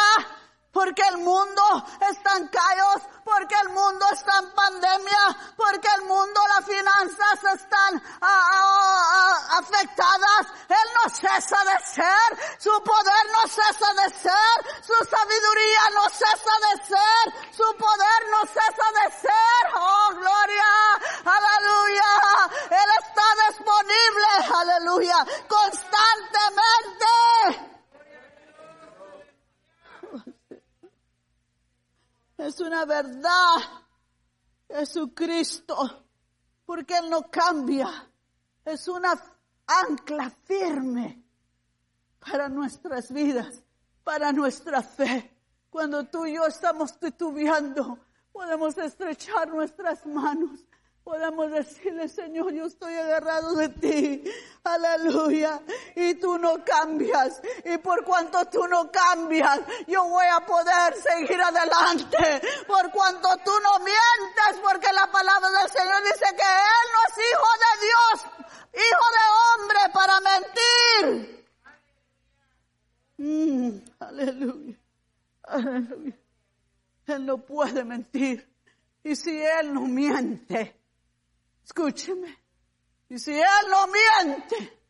porque 0.75 1.01
el 1.07 1.17
mundo 1.19 1.63
está 2.01 2.35
en 2.35 2.49
caos, 2.49 3.01
porque 3.23 3.55
el 3.63 3.69
mundo 3.69 4.05
está 4.11 4.39
en 4.39 4.51
pandemia, 4.51 5.37
porque 5.55 5.87
el 5.95 6.01
mundo, 6.01 6.41
las 6.49 6.65
finanzas 6.65 7.41
están 7.55 8.03
ah, 8.19 8.27
ah, 8.27 9.01
ah, 9.13 9.59
afectadas. 9.59 10.47
Él 10.67 10.89
no 10.95 11.09
cesa 11.09 11.63
de 11.63 11.79
ser, 11.79 12.59
su 12.59 12.83
poder 12.83 13.25
no 13.31 13.47
cesa 13.47 13.93
de 14.03 14.09
ser, 14.19 14.65
su 14.83 14.93
sabiduría 15.05 15.89
no 15.93 16.09
cesa 16.09 16.59
de 16.67 16.75
ser, 16.83 17.31
su 17.55 17.73
poder 17.77 18.29
no 18.31 18.45
cesa 18.45 18.91
de 18.99 19.11
ser. 19.15 19.71
Oh, 19.75 20.09
gloria, 20.11 20.99
aleluya. 21.23 22.49
Él 22.69 22.89
está 22.99 23.23
disponible, 23.47 24.27
aleluya, 24.53 25.25
constantemente. 25.47 27.74
Es 32.37 32.59
una 32.59 32.85
verdad. 32.85 33.57
Jesucristo. 34.67 36.05
Porque 36.65 36.97
Él 36.97 37.09
no 37.09 37.29
cambia. 37.29 38.09
Es 38.63 38.87
una 38.87 39.13
ancla 39.67 40.29
firme 40.45 41.23
para 42.19 42.49
nuestras 42.49 43.11
vidas, 43.11 43.61
para 44.03 44.31
nuestra 44.31 44.81
fe. 44.81 45.31
Cuando 45.69 46.05
tú 46.05 46.25
y 46.25 46.35
yo 46.35 46.45
estamos 46.45 46.97
titubeando, 46.97 47.99
podemos 48.31 48.77
estrechar 48.77 49.49
nuestras 49.49 50.05
manos 50.05 50.65
podamos 51.05 51.51
decirle, 51.51 52.09
Señor, 52.09 52.51
yo 52.51 52.65
estoy 52.65 52.95
agarrado 52.95 53.53
de 53.53 53.69
ti. 53.69 54.23
Aleluya. 54.63 55.61
Y 55.95 56.15
tú 56.15 56.39
no 56.39 56.65
cambias. 56.65 57.39
Y 57.63 57.77
por 57.77 58.03
cuanto 58.03 58.43
tú 58.45 58.67
no 58.67 58.91
cambias, 58.91 59.59
yo 59.87 60.03
voy 60.05 60.25
a 60.25 60.43
poder 60.43 60.95
seguir 60.95 61.39
adelante. 61.39 62.41
Por 62.65 62.91
cuanto 62.91 63.29
tú 63.45 63.51
no 63.61 63.77
mientes, 63.79 64.61
porque 64.63 64.91
la 64.91 65.11
palabra 65.11 65.47
del 65.51 65.69
Señor 65.69 66.03
dice 66.03 66.25
que 66.35 66.43
Él 66.43 66.87
no 66.91 66.99
es 67.07 67.15
hijo 67.29 67.51
de 67.63 67.71
Dios, 67.85 68.15
hijo 68.73 69.05
de 69.15 69.23
hombre 69.45 69.79
para 69.93 70.19
mentir. 70.21 71.45
Mm, 73.17 73.77
aleluya. 73.99 74.75
Aleluya. 75.43 76.17
Él 77.05 77.25
no 77.27 77.37
puede 77.37 77.83
mentir. 77.83 78.51
Y 79.03 79.15
si 79.15 79.39
Él 79.39 79.71
no 79.71 79.81
miente, 79.81 80.84
Escúcheme. 81.65 82.43
Y 83.09 83.17
si 83.17 83.33
Él 83.33 83.69
no 83.69 83.87
miente 83.87 84.81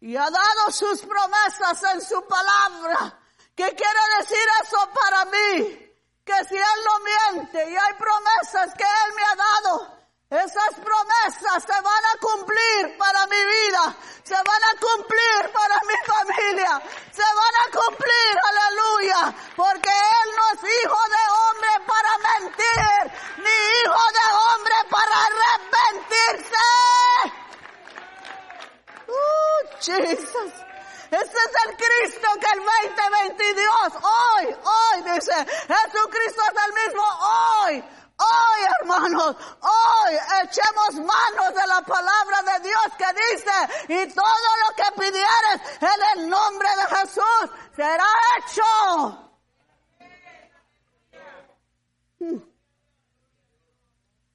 y 0.00 0.14
ha 0.14 0.28
dado 0.30 0.70
sus 0.70 1.00
promesas 1.00 1.82
en 1.94 2.02
su 2.02 2.22
palabra, 2.26 3.18
¿qué 3.54 3.74
quiere 3.74 4.00
decir 4.20 4.46
eso 4.62 4.90
para 4.92 5.24
mí? 5.24 5.90
Que 6.22 6.34
si 6.48 6.54
Él 6.54 6.80
no 6.84 7.40
miente 7.40 7.70
y 7.70 7.76
hay 7.76 7.94
promesas 7.94 8.74
que 8.76 8.84
Él 8.84 9.14
me 9.16 9.22
ha 9.22 9.36
dado, 9.36 10.01
esas 10.32 10.74
promesas 10.80 11.62
se 11.62 11.80
van 11.82 12.04
a 12.06 12.18
cumplir 12.18 12.96
para 12.96 13.26
mi 13.26 13.36
vida, 13.36 13.94
se 14.24 14.34
van 14.34 14.64
a 14.64 14.80
cumplir 14.80 15.52
para 15.52 15.78
mi 15.84 15.94
familia, 16.06 16.80
se 17.12 17.22
van 17.22 17.54
a 17.60 17.70
cumplir, 17.70 18.32
aleluya, 18.48 19.34
porque 19.54 19.90
Él 19.90 20.28
no 20.36 20.44
es 20.52 20.84
hijo 20.84 21.00
de 21.08 21.22
hombre 21.36 21.72
para 21.86 22.18
mentir, 22.30 23.12
ni 23.44 23.56
hijo 23.82 24.04
de 24.18 24.26
hombre 24.32 24.74
para 24.88 25.14
arrepentirse. 25.26 26.56
Uh, 29.06 29.60
Jesus. 29.80 30.52
Ese 31.12 31.24
es 31.24 31.52
el 31.66 31.76
Cristo 31.76 32.26
que 32.40 32.58
el 32.58 32.64
2020 32.64 33.54
Dios 33.60 34.02
hoy, 34.02 34.46
hoy 34.64 35.02
dice, 35.12 35.34
Jesucristo 35.68 36.42
es 36.48 36.64
el 36.64 36.72
mismo 36.72 37.04
hoy, 37.20 37.84
Hoy, 38.22 38.60
hermanos, 38.80 39.36
hoy 39.60 40.14
echemos 40.44 40.94
manos 40.94 41.54
de 41.54 41.66
la 41.66 41.82
palabra 41.82 42.42
de 42.42 42.68
Dios 42.68 42.86
que 42.96 43.06
dice, 43.32 43.56
y 43.88 44.14
todo 44.14 44.50
lo 44.62 44.76
que 44.76 45.00
pidieres 45.00 45.60
en 45.80 46.20
el 46.20 46.30
nombre 46.30 46.68
de 46.68 46.96
Jesús 46.96 47.50
será 47.74 48.06
hecho. 48.38 49.32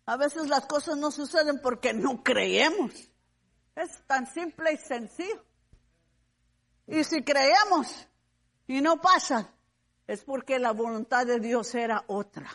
A 0.06 0.18
veces 0.18 0.48
las 0.48 0.66
cosas 0.66 0.98
no 0.98 1.12
suceden 1.12 1.62
porque 1.62 1.94
no 1.94 2.24
creemos. 2.24 2.94
Es 3.76 4.06
tan 4.08 4.26
simple 4.28 4.74
y 4.74 4.78
sencillo. 4.78 5.44
Y 6.88 7.04
si 7.04 7.24
creemos 7.24 8.08
y 8.68 8.82
no 8.82 9.00
pasa, 9.02 9.54
es 10.08 10.24
porque 10.24 10.60
la 10.60 10.72
voluntad 10.72 11.26
de 11.26 11.40
Dios 11.40 11.76
era 11.76 12.04
otra. 12.08 12.50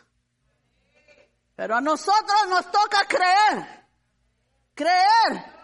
Pero 1.62 1.76
a 1.76 1.80
nosotros 1.80 2.48
nos 2.48 2.68
toca 2.72 3.06
creer. 3.06 3.86
Creer. 4.74 5.54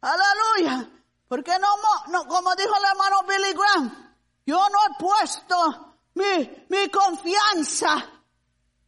Aleluya. 0.00 0.88
Porque 1.28 1.58
no, 1.58 1.68
no, 2.08 2.26
como 2.26 2.54
dijo 2.54 2.74
el 2.74 2.84
hermano 2.84 3.22
Billy 3.24 3.52
Graham, 3.52 4.16
yo 4.46 4.56
no 4.56 4.78
he 4.86 4.98
puesto 4.98 5.98
mi, 6.14 6.64
mi 6.70 6.88
confianza, 6.88 8.02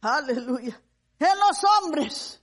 aleluya, 0.01 0.81
en 1.19 1.39
los 1.39 1.63
hombres. 1.63 2.41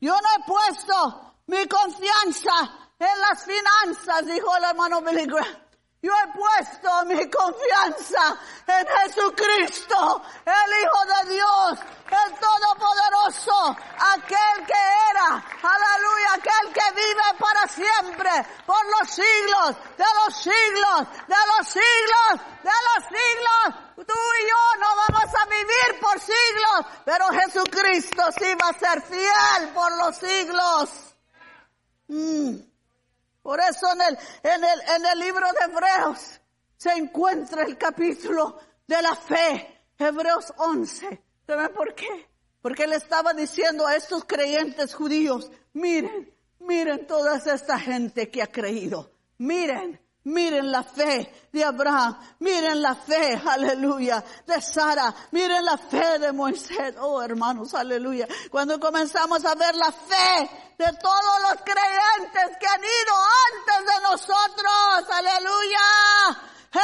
Yo 0.00 0.12
no 0.12 0.28
he 0.36 0.46
puesto 0.46 1.34
mi 1.46 1.66
confianza 1.66 2.52
en 3.00 3.20
las 3.20 3.44
finanzas, 3.44 4.26
dijo 4.26 4.56
el 4.58 4.62
hermano 4.62 5.02
Billy 5.02 5.26
Graham. 5.26 5.67
Yo 6.00 6.12
he 6.12 6.26
puesto 6.32 7.04
mi 7.06 7.28
confianza 7.28 8.38
en 8.68 8.86
Jesucristo, 8.86 10.22
el 10.46 10.82
Hijo 10.82 11.04
de 11.06 11.34
Dios, 11.34 11.78
el 12.06 12.34
Todopoderoso, 12.38 13.76
aquel 13.98 14.64
que 14.64 14.80
era, 15.10 15.44
aleluya, 15.60 16.34
aquel 16.34 16.72
que 16.72 16.92
vive 16.94 17.22
para 17.40 17.66
siempre, 17.66 18.30
por 18.64 18.78
los 18.96 19.10
siglos, 19.10 19.76
de 19.96 20.04
los 20.24 20.36
siglos, 20.40 21.08
de 21.26 21.36
los 21.56 21.66
siglos, 21.66 22.46
de 22.62 22.70
los 22.86 23.04
siglos. 23.08 24.06
Tú 24.06 24.14
y 24.40 24.48
yo 24.48 24.78
no 24.78 24.94
vamos 24.94 25.34
a 25.34 25.46
vivir 25.46 26.00
por 26.00 26.20
siglos, 26.20 26.86
pero 27.04 27.26
Jesucristo 27.30 28.22
sí 28.38 28.54
va 28.54 28.68
a 28.68 28.78
ser 28.78 29.02
fiel 29.02 29.68
por 29.74 29.96
los 29.96 30.16
siglos. 30.16 30.90
Mm. 32.06 32.67
Por 33.48 33.60
eso 33.60 33.90
en 33.94 34.02
el, 34.02 34.18
en 34.42 34.62
el, 34.62 34.80
en 34.94 35.06
el 35.06 35.18
libro 35.20 35.46
de 35.58 35.72
Hebreos 35.72 36.38
se 36.76 36.92
encuentra 36.92 37.62
el 37.62 37.78
capítulo 37.78 38.60
de 38.86 39.00
la 39.00 39.16
fe. 39.16 39.86
Hebreos 39.96 40.52
11. 40.58 41.22
¿Saben 41.46 41.72
por 41.72 41.94
qué? 41.94 42.28
Porque 42.60 42.82
él 42.84 42.92
estaba 42.92 43.32
diciendo 43.32 43.86
a 43.86 43.96
estos 43.96 44.26
creyentes 44.26 44.94
judíos, 44.94 45.50
miren, 45.72 46.30
miren 46.58 47.06
toda 47.06 47.38
esta 47.38 47.78
gente 47.78 48.28
que 48.28 48.42
ha 48.42 48.48
creído. 48.48 49.12
Miren, 49.38 49.98
Miren 50.28 50.70
la 50.70 50.82
fe 50.82 51.48
de 51.50 51.64
Abraham, 51.64 52.18
miren 52.40 52.82
la 52.82 52.94
fe, 52.94 53.40
aleluya, 53.46 54.22
de 54.46 54.60
Sara, 54.60 55.14
miren 55.30 55.64
la 55.64 55.78
fe 55.78 56.18
de 56.18 56.32
Moisés, 56.32 56.94
oh 57.00 57.22
hermanos, 57.22 57.72
aleluya. 57.72 58.28
Cuando 58.50 58.78
comenzamos 58.78 59.42
a 59.46 59.54
ver 59.54 59.74
la 59.74 59.90
fe 59.90 60.74
de 60.76 60.92
todos 61.00 61.40
los 61.44 61.62
creyentes 61.64 62.58
que 62.60 62.66
han 62.66 62.84
ido 62.84 63.14
antes 63.48 63.86
de 63.86 64.00
nosotros, 64.02 65.08
aleluya, 65.10 65.80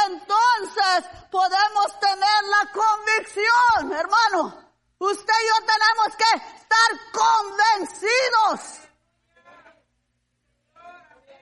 entonces 0.07 1.05
podemos 1.29 1.99
tener 1.99 2.43
la 2.49 2.71
convicción, 2.73 3.93
hermano. 3.93 4.71
Usted 4.97 5.33
y 5.43 5.47
yo 5.47 5.55
tenemos 5.67 6.15
que 6.17 6.31
estar 6.57 6.89
convencidos. 7.13 8.59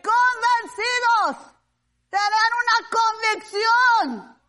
Convencidos 0.04 1.53
tener 2.14 2.52
una 2.64 2.78
convicción 3.00 4.40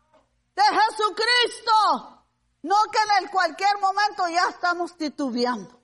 de 0.55 0.61
Jesucristo. 0.61 2.25
No 2.61 2.75
que 2.91 2.99
en 2.99 3.23
el 3.23 3.31
cualquier 3.31 3.79
momento 3.79 4.27
ya 4.27 4.49
estamos 4.49 4.95
titubeando. 4.97 5.81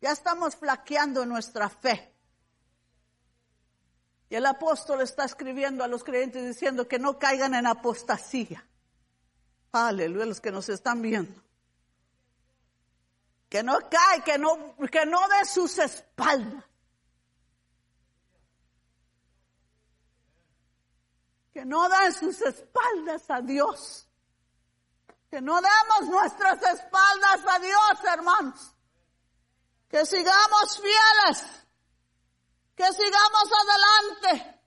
Ya 0.00 0.12
estamos 0.12 0.54
flaqueando 0.56 1.24
nuestra 1.24 1.68
fe. 1.70 2.14
Y 4.28 4.34
el 4.34 4.44
apóstol 4.44 5.00
está 5.00 5.24
escribiendo 5.24 5.82
a 5.84 5.88
los 5.88 6.04
creyentes 6.04 6.44
diciendo 6.44 6.86
que 6.88 6.98
no 6.98 7.18
caigan 7.18 7.54
en 7.54 7.66
apostasía. 7.66 8.66
Aleluya, 9.72 10.26
los 10.26 10.40
que 10.40 10.52
nos 10.52 10.68
están 10.68 11.00
viendo. 11.00 11.42
Que 13.48 13.62
no 13.62 13.78
cae, 13.88 14.22
que 14.24 14.36
no, 14.36 14.76
que 14.90 15.06
no 15.06 15.20
de 15.28 15.44
sus 15.46 15.78
espaldas. 15.78 16.64
Que 21.56 21.64
no 21.64 21.88
den 21.88 22.12
sus 22.12 22.38
espaldas 22.42 23.30
a 23.30 23.40
Dios. 23.40 24.06
Que 25.30 25.40
no 25.40 25.58
demos 25.58 26.10
nuestras 26.10 26.62
espaldas 26.62 27.40
a 27.48 27.58
Dios, 27.60 28.04
hermanos. 28.12 28.74
Que 29.88 30.04
sigamos 30.04 30.78
fieles. 30.78 31.64
Que 32.76 32.92
sigamos 32.92 33.48
adelante. 33.62 34.60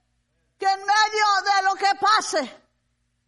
Que 0.58 0.66
en 0.66 0.80
medio 0.80 1.26
de 1.44 1.62
lo 1.62 1.74
que 1.76 1.94
pase, 2.00 2.66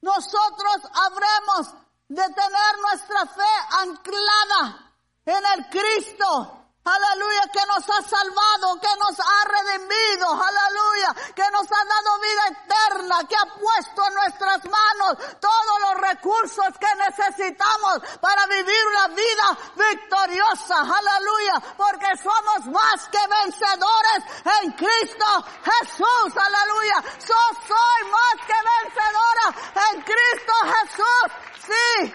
nosotros 0.01 0.79
habremos 0.95 1.73
de 2.09 2.35
tener 2.35 2.79
nuestra 2.81 3.27
fe 3.27 3.77
anclada 3.79 4.93
en 5.25 5.47
el 5.55 5.69
Cristo 5.69 6.62
Aleluya, 6.85 7.43
que 7.53 7.65
nos 7.67 7.89
ha 7.89 8.03
salvado, 8.03 8.81
que 8.81 8.89
nos 8.99 9.15
ha 9.21 9.45
redimido, 9.47 10.27
aleluya, 10.35 11.15
que 11.33 11.49
nos 11.53 11.71
ha 11.71 11.85
dado 11.85 12.19
vida 12.19 12.43
eterna, 12.51 13.29
que 13.29 13.37
ha 13.37 13.47
puesto 13.55 14.03
en 14.09 14.15
nuestras 14.15 14.65
manos 14.65 15.17
todos 15.39 15.81
los 15.81 16.01
recursos 16.01 16.67
que 16.81 16.93
necesitamos 16.97 18.01
para 18.21 18.47
vivir 18.47 18.87
una 18.89 19.09
vida 19.15 19.59
victoriosa, 19.77 20.81
aleluya, 20.81 21.63
porque 21.77 22.17
somos 22.17 22.67
más 22.67 23.09
que 23.09 23.29
vencedores 23.31 24.25
en 24.63 24.73
Cristo 24.73 25.27
Jesús, 25.63 26.35
aleluya. 26.35 27.01
Yo 27.21 27.43
soy 27.69 28.11
más 28.11 28.45
que 28.45 28.59
vencedora 28.75 29.47
en 29.93 30.03
Cristo 30.03 30.53
Jesús, 30.75 31.65
sí. 31.65 32.15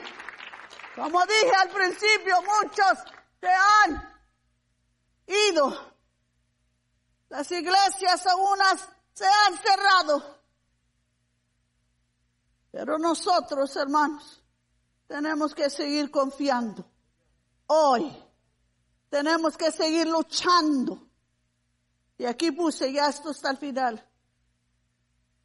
Como 0.94 1.26
dije 1.26 1.56
al 1.56 1.70
principio, 1.70 2.42
muchos 2.42 2.98
se 3.40 3.48
han 3.48 4.17
ido. 5.28 5.94
Las 7.30 7.52
iglesias 7.52 8.26
algunas 8.26 8.88
se 9.14 9.26
han 9.26 9.58
cerrado. 9.58 10.38
Pero 12.72 12.98
nosotros, 12.98 13.76
hermanos, 13.76 14.44
tenemos 15.08 15.54
que 15.54 15.70
seguir 15.70 16.10
confiando. 16.12 16.86
Hoy 17.68 18.16
tenemos 19.10 19.58
que 19.58 19.72
seguir 19.72 20.08
luchando. 20.08 21.08
Y 22.18 22.26
aquí 22.26 22.52
puse 22.52 22.92
ya 22.92 23.10
esto 23.10 23.30
hasta 23.30 23.52
el 23.52 23.58
final. 23.58 24.10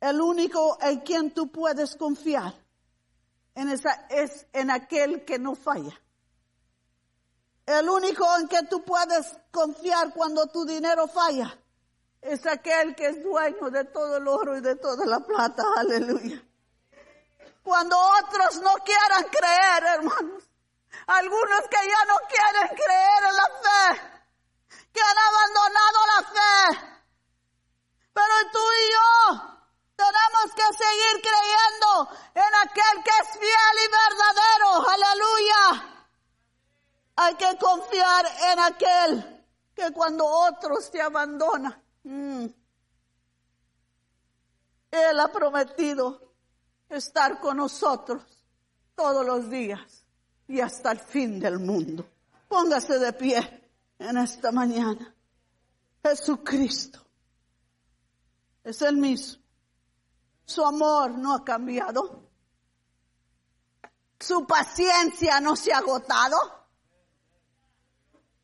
El 0.00 0.20
único 0.20 0.78
en 0.80 1.00
quien 1.00 1.32
tú 1.32 1.50
puedes 1.50 1.96
confiar 1.96 2.54
en 3.54 3.68
esa, 3.68 4.06
es 4.08 4.46
en 4.52 4.70
aquel 4.70 5.24
que 5.24 5.38
no 5.38 5.54
falla. 5.54 5.98
El 7.72 7.88
único 7.88 8.26
en 8.38 8.48
que 8.48 8.62
tú 8.64 8.85
puedes 8.85 9.35
confiar 9.50 10.12
cuando 10.12 10.46
tu 10.46 10.66
dinero 10.66 11.08
falla 11.08 11.56
es 12.20 12.46
aquel 12.46 12.94
que 12.94 13.06
es 13.06 13.22
dueño 13.22 13.70
de 13.70 13.85
todo 13.85 14.18
el 14.18 14.28
oro 14.28 14.58
y 14.58 14.61
de 14.61 14.76
toda 14.76 15.06
la 15.06 15.20
plata. 15.20 15.62
Aleluya. 15.78 16.42
Cuando 17.62 17.96
otros 17.98 18.61
no 18.61 18.74
quieran 18.85 19.24
creer, 19.24 19.85
hermanos. 19.85 20.44
Algunos 21.06 21.62
que 21.70 21.88
ya 21.88 22.04
no 22.04 22.16
quieren 22.28 22.76
creer 22.76 23.24
en 23.30 23.37
la 23.37 23.48
fe. 23.62 24.02
Que 24.92 25.00
han 25.00 25.18
abandonado 25.18 25.98
la 26.06 26.22
fe. 26.28 27.00
Pero 28.12 28.50
tú 28.52 28.61
y 28.61 28.92
yo 28.92 29.52
tenemos 29.96 30.54
que 30.54 30.76
seguir 30.76 31.22
creyendo 31.22 32.08
en 32.35 32.54
aquel 32.68 33.02
que 33.02 33.11
es 33.22 33.38
fiel 33.38 33.76
y 33.78 33.88
verdadero. 33.88 34.90
Aleluya. 34.90 35.91
Hay 37.24 37.37
que 37.37 37.56
confiar 37.56 38.26
en 38.50 38.58
aquel 38.58 39.46
que 39.76 39.92
cuando 39.92 40.26
otros 40.26 40.90
te 40.90 41.00
abandonan, 41.00 41.80
mm, 42.02 42.46
Él 44.90 45.20
ha 45.20 45.28
prometido 45.28 46.35
estar 46.88 47.38
con 47.38 47.58
nosotros 47.58 48.24
todos 48.96 49.24
los 49.24 49.48
días 49.48 50.04
y 50.48 50.58
hasta 50.58 50.90
el 50.90 50.98
fin 50.98 51.38
del 51.38 51.61
mundo. 51.61 52.04
Póngase 52.48 52.98
de 52.98 53.12
pie 53.12 53.70
en 54.00 54.18
esta 54.18 54.50
mañana. 54.50 55.14
Jesucristo 56.02 57.06
es 58.64 58.82
el 58.82 58.96
mismo. 58.96 59.40
Su 60.44 60.64
amor 60.64 61.12
no 61.12 61.35
ha 61.35 61.44
cambiado. 61.44 62.28
Su 64.18 64.44
paciencia 64.44 65.40
no 65.40 65.54
se 65.54 65.72
ha 65.72 65.78
agotado. 65.78 66.62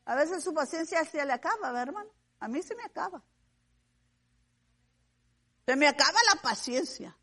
A 0.08 0.14
veces 0.14 0.42
su 0.42 0.54
paciencia 0.54 1.04
se 1.04 1.22
le 1.22 1.32
acaba, 1.34 1.68
¿verdad, 1.68 1.82
hermano? 1.82 2.10
A 2.40 2.48
mí 2.48 2.62
se 2.62 2.74
me 2.74 2.82
acaba. 2.82 3.22
Se 5.66 5.76
me 5.76 5.86
acaba 5.86 6.18
la 6.34 6.40
paciencia. 6.40 7.14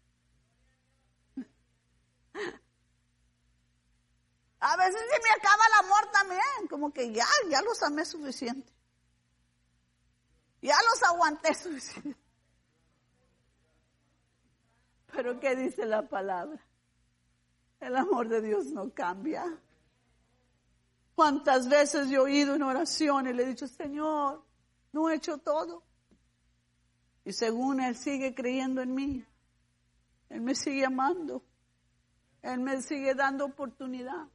A 4.60 4.78
veces 4.78 5.02
se 5.02 5.20
me 5.20 5.30
acaba 5.36 5.64
el 5.66 5.86
amor 5.86 6.12
también, 6.12 6.68
como 6.70 6.94
que 6.94 7.12
ya, 7.12 7.26
ya 7.50 7.64
los 7.64 7.82
amé 7.82 8.06
suficiente. 8.06 8.72
Ya 10.62 10.76
los 10.92 11.02
aguanté 11.10 11.56
suficiente. 11.56 12.20
Pero 15.12 15.40
¿qué 15.40 15.56
dice 15.56 15.88
la 15.88 16.08
palabra? 16.08 16.64
El 17.80 17.96
amor 17.96 18.30
de 18.30 18.42
Dios 18.42 18.68
no 18.68 18.94
cambia. 18.94 19.60
¿Cuántas 21.16 21.70
veces 21.70 22.10
yo 22.10 22.28
he 22.28 22.32
oído 22.32 22.56
en 22.56 22.64
oración 22.64 23.28
y 23.28 23.34
le 23.34 23.44
he 23.44 23.48
dicho, 23.48 23.68
Señor, 23.68 24.46
no 24.92 25.10
he 25.10 25.16
hecho 25.16 25.38
todo? 25.38 25.84
Y 27.24 27.32
según 27.32 27.80
Él 27.80 27.96
sigue 27.96 28.36
creyendo 28.36 28.82
en 28.82 28.94
mí, 28.94 29.26
Él 30.30 30.42
me 30.42 30.54
sigue 30.54 30.86
amando. 30.86 31.42
Él 32.42 32.60
me 32.60 32.82
sigue 32.82 33.16
dando 33.16 33.46
oportunidad. 33.46 34.28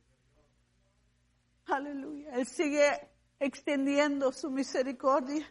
Aleluya. 1.67 2.33
Él 2.33 2.47
sigue 2.47 3.09
extendiendo 3.39 4.33
su 4.33 4.51
misericordia. 4.51 5.47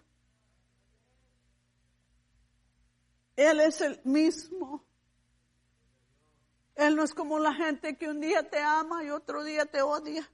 Él 3.37 3.61
es 3.61 3.79
el 3.79 4.01
mismo. 4.03 4.83
Él 6.75 6.97
no 6.97 7.03
es 7.03 7.13
como 7.13 7.39
la 7.39 7.53
gente 7.53 7.97
que 7.97 8.09
un 8.09 8.19
día 8.19 8.49
te 8.49 8.59
ama 8.59 9.05
y 9.05 9.09
otro 9.09 9.43
día 9.43 9.65
te 9.65 9.81
odia. 9.81 10.29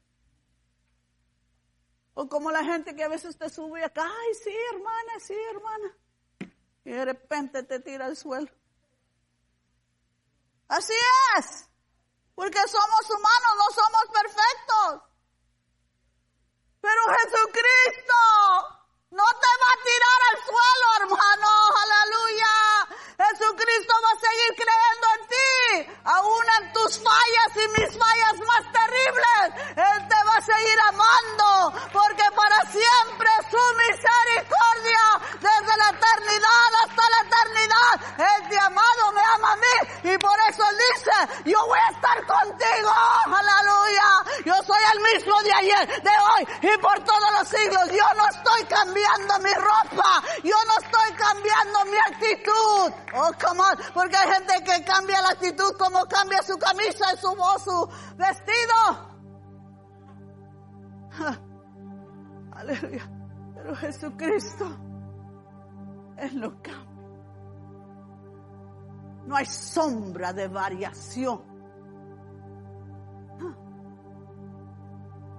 O 2.16 2.28
como 2.30 2.50
la 2.50 2.64
gente 2.64 2.96
que 2.96 3.04
a 3.04 3.10
veces 3.10 3.38
te 3.38 3.50
sube 3.50 3.84
acá, 3.84 4.04
ay, 4.04 4.34
sí, 4.42 4.56
hermana, 4.74 5.20
sí, 5.20 5.36
hermana. 5.52 5.98
Y 6.86 6.92
de 6.92 7.06
repente 7.06 7.62
te 7.64 7.80
tira 7.82 8.06
al 8.06 8.16
suelo. 8.16 8.50
Así 10.70 10.94
es. 11.38 11.68
Porque 12.34 12.60
somos 12.68 13.10
humanos, 13.10 13.52
no 13.58 13.74
somos 13.74 14.06
perfectos. 14.14 15.10
Pero 16.80 17.02
Jesucristo 17.18 18.14
no 19.12 19.24
te 19.24 19.48
va 19.62 19.65
Jesucristo, 63.86 64.66
Él 66.18 66.40
lo 66.40 66.60
cambia. 66.62 66.86
No 69.28 69.36
hay 69.36 69.46
sombra 69.46 70.34
de 70.34 70.48
variación. 70.48 71.40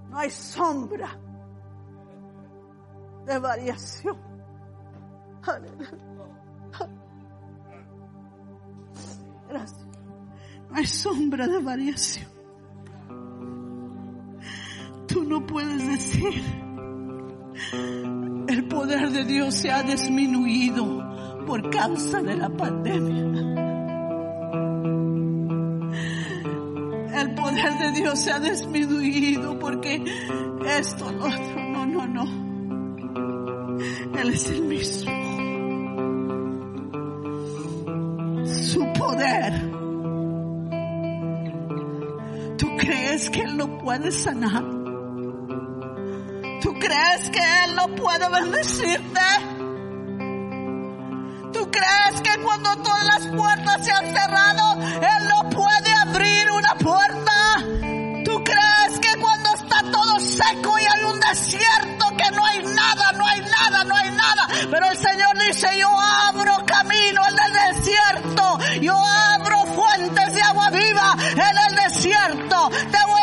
No 0.09 0.19
hay 0.19 0.31
sombra 0.31 1.19
de 3.27 3.39
variación. 3.41 4.17
Gracias. 9.49 9.87
No 10.71 10.77
hay 10.77 10.87
sombra 10.87 11.49
de 11.49 11.63
variación. 11.63 12.29
Tú 15.09 15.25
no 15.25 15.45
puedes 15.45 15.85
decir, 15.87 16.43
el 18.57 18.65
poder 18.65 19.11
de 19.11 19.25
Dios 19.25 19.55
se 19.55 19.71
ha 19.71 19.83
disminuido 19.83 21.05
por 21.47 21.69
causa 21.69 22.23
de 22.23 22.37
la 22.37 22.49
pandemia. 22.49 23.23
El 27.21 27.35
poder 27.35 27.79
de 27.79 27.93
Dios 28.01 28.19
se 28.19 28.33
ha 28.33 28.41
disminuido 28.41 29.59
porque 29.59 30.03
esto, 30.67 31.13
lo 31.13 31.27
otro, 31.27 31.71
no, 31.71 31.85
no, 31.85 32.07
no. 32.07 33.79
Él 34.19 34.31
es 34.31 34.49
el 34.49 34.63
mismo. 34.63 35.13
su 38.47 38.93
poder. 38.95 39.53
¿Tú 42.57 42.69
crees 42.79 43.29
que 43.29 43.43
Él 43.43 43.57
no 43.59 43.77
puede 43.79 44.11
sanar? 44.11 44.76
¿Tú 46.97 47.03
crees 47.03 47.31
que 47.31 47.65
Él 47.65 47.75
no 47.77 47.89
puede 47.89 48.27
bendecirte? 48.27 49.21
¿Tú 51.53 51.71
crees 51.71 52.23
que 52.23 52.43
cuando 52.43 52.75
todas 52.77 53.05
las 53.05 53.27
puertas 53.37 53.85
se 53.85 53.93
han 53.93 54.15
cerrado, 54.15 54.81
Él 54.81 55.29
no 55.29 55.51
puede 55.51 55.93
abrir 55.93 56.51
una 56.53 56.75
puerta? 56.77 57.59
¿Tú 58.25 58.43
crees 58.43 58.99
que 58.99 59.21
cuando 59.21 59.55
está 59.57 59.83
todo 59.93 60.21
seco 60.21 60.79
y 60.79 60.87
hay 60.87 61.05
un 61.05 61.21
desierto 61.21 62.07
que 62.17 62.31
no 62.35 62.47
hay 62.47 62.63
nada, 62.63 63.13
no 63.13 63.27
hay 63.27 63.41
nada, 63.41 63.85
no 63.85 63.95
hay 63.95 64.11
nada? 64.13 64.49
Pero 64.71 64.91
el 64.91 64.97
Señor 64.97 65.39
dice, 65.47 65.79
yo 65.79 65.91
abro 66.01 66.65
camino 66.65 67.21
en 67.29 67.39
el 67.45 67.75
desierto, 67.75 68.59
yo 68.81 68.97
abro 69.35 69.67
fuentes 69.67 70.33
de 70.33 70.41
agua 70.41 70.71
viva 70.71 71.15
en 71.21 71.59
el 71.69 71.75
desierto, 71.77 72.71
te 72.71 72.99
voy 73.07 73.21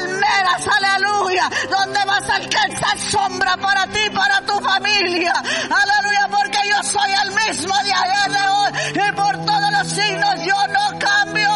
palmeras, 0.00 0.66
aleluya, 0.66 1.50
donde 1.70 2.04
vas 2.06 2.28
a 2.28 2.36
alcanzar 2.36 2.98
sombra 2.98 3.56
para 3.56 3.86
ti, 3.88 4.10
para 4.14 4.40
tu 4.42 4.58
familia, 4.60 5.32
aleluya, 5.32 6.28
porque 6.30 6.58
yo 6.68 6.82
soy 6.82 7.10
el 7.24 7.30
mismo 7.30 7.74
de 7.84 7.92
ayer, 7.92 8.32
de 8.32 8.48
hoy 8.48 9.08
y 9.08 9.12
por 9.12 9.44
todos 9.44 9.72
los 9.72 9.88
siglos 9.88 10.34
yo 10.46 10.66
no 10.68 10.98
cambio. 10.98 11.50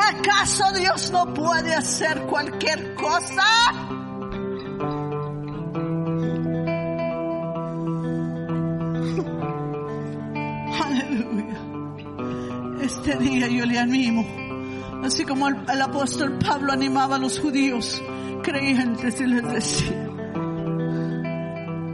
¿Acaso 0.00 0.72
Dios 0.72 1.10
no 1.10 1.34
puede 1.34 1.74
hacer 1.74 2.22
cualquier 2.22 2.94
cosa? 2.94 3.44
Día 13.16 13.48
yo 13.48 13.66
le 13.66 13.78
animo, 13.78 14.26
así 15.02 15.24
como 15.24 15.48
el, 15.48 15.56
el 15.72 15.82
apóstol 15.82 16.38
Pablo 16.38 16.72
animaba 16.72 17.16
a 17.16 17.18
los 17.18 17.38
judíos 17.40 18.02
creyentes 18.42 19.20
y 19.20 19.26
les 19.26 19.42
decía, 19.42 20.08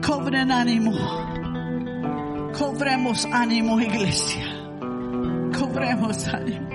cobren 0.06 0.50
ánimo, 0.50 0.92
cobremos 2.58 3.26
ánimo 3.26 3.80
iglesia, 3.80 4.44
cobremos 5.56 6.28
ánimo. 6.28 6.74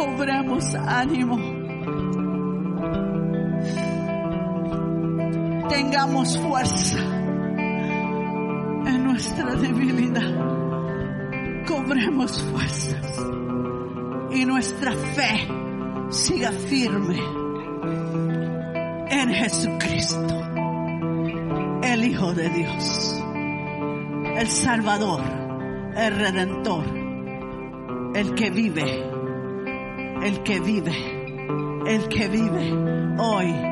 cobramos 0.00 0.74
ánimo. 0.74 1.36
Tengamos 5.68 6.38
fuerza 6.38 7.19
Fuerzas 12.28 13.16
y 14.30 14.44
nuestra 14.44 14.92
fe 14.92 15.48
siga 16.10 16.52
firme 16.52 17.18
en 19.08 19.30
Jesucristo, 19.30 20.42
el 21.82 22.04
Hijo 22.04 22.34
de 22.34 22.50
Dios, 22.50 23.24
el 24.36 24.48
Salvador, 24.48 25.22
el 25.96 26.14
Redentor, 26.14 26.84
el 28.14 28.34
que 28.34 28.50
vive 28.50 29.10
el 30.22 30.42
que 30.42 30.60
vive, 30.60 30.92
el 31.86 32.08
que 32.08 32.28
vive 32.28 32.72
hoy 33.18 33.69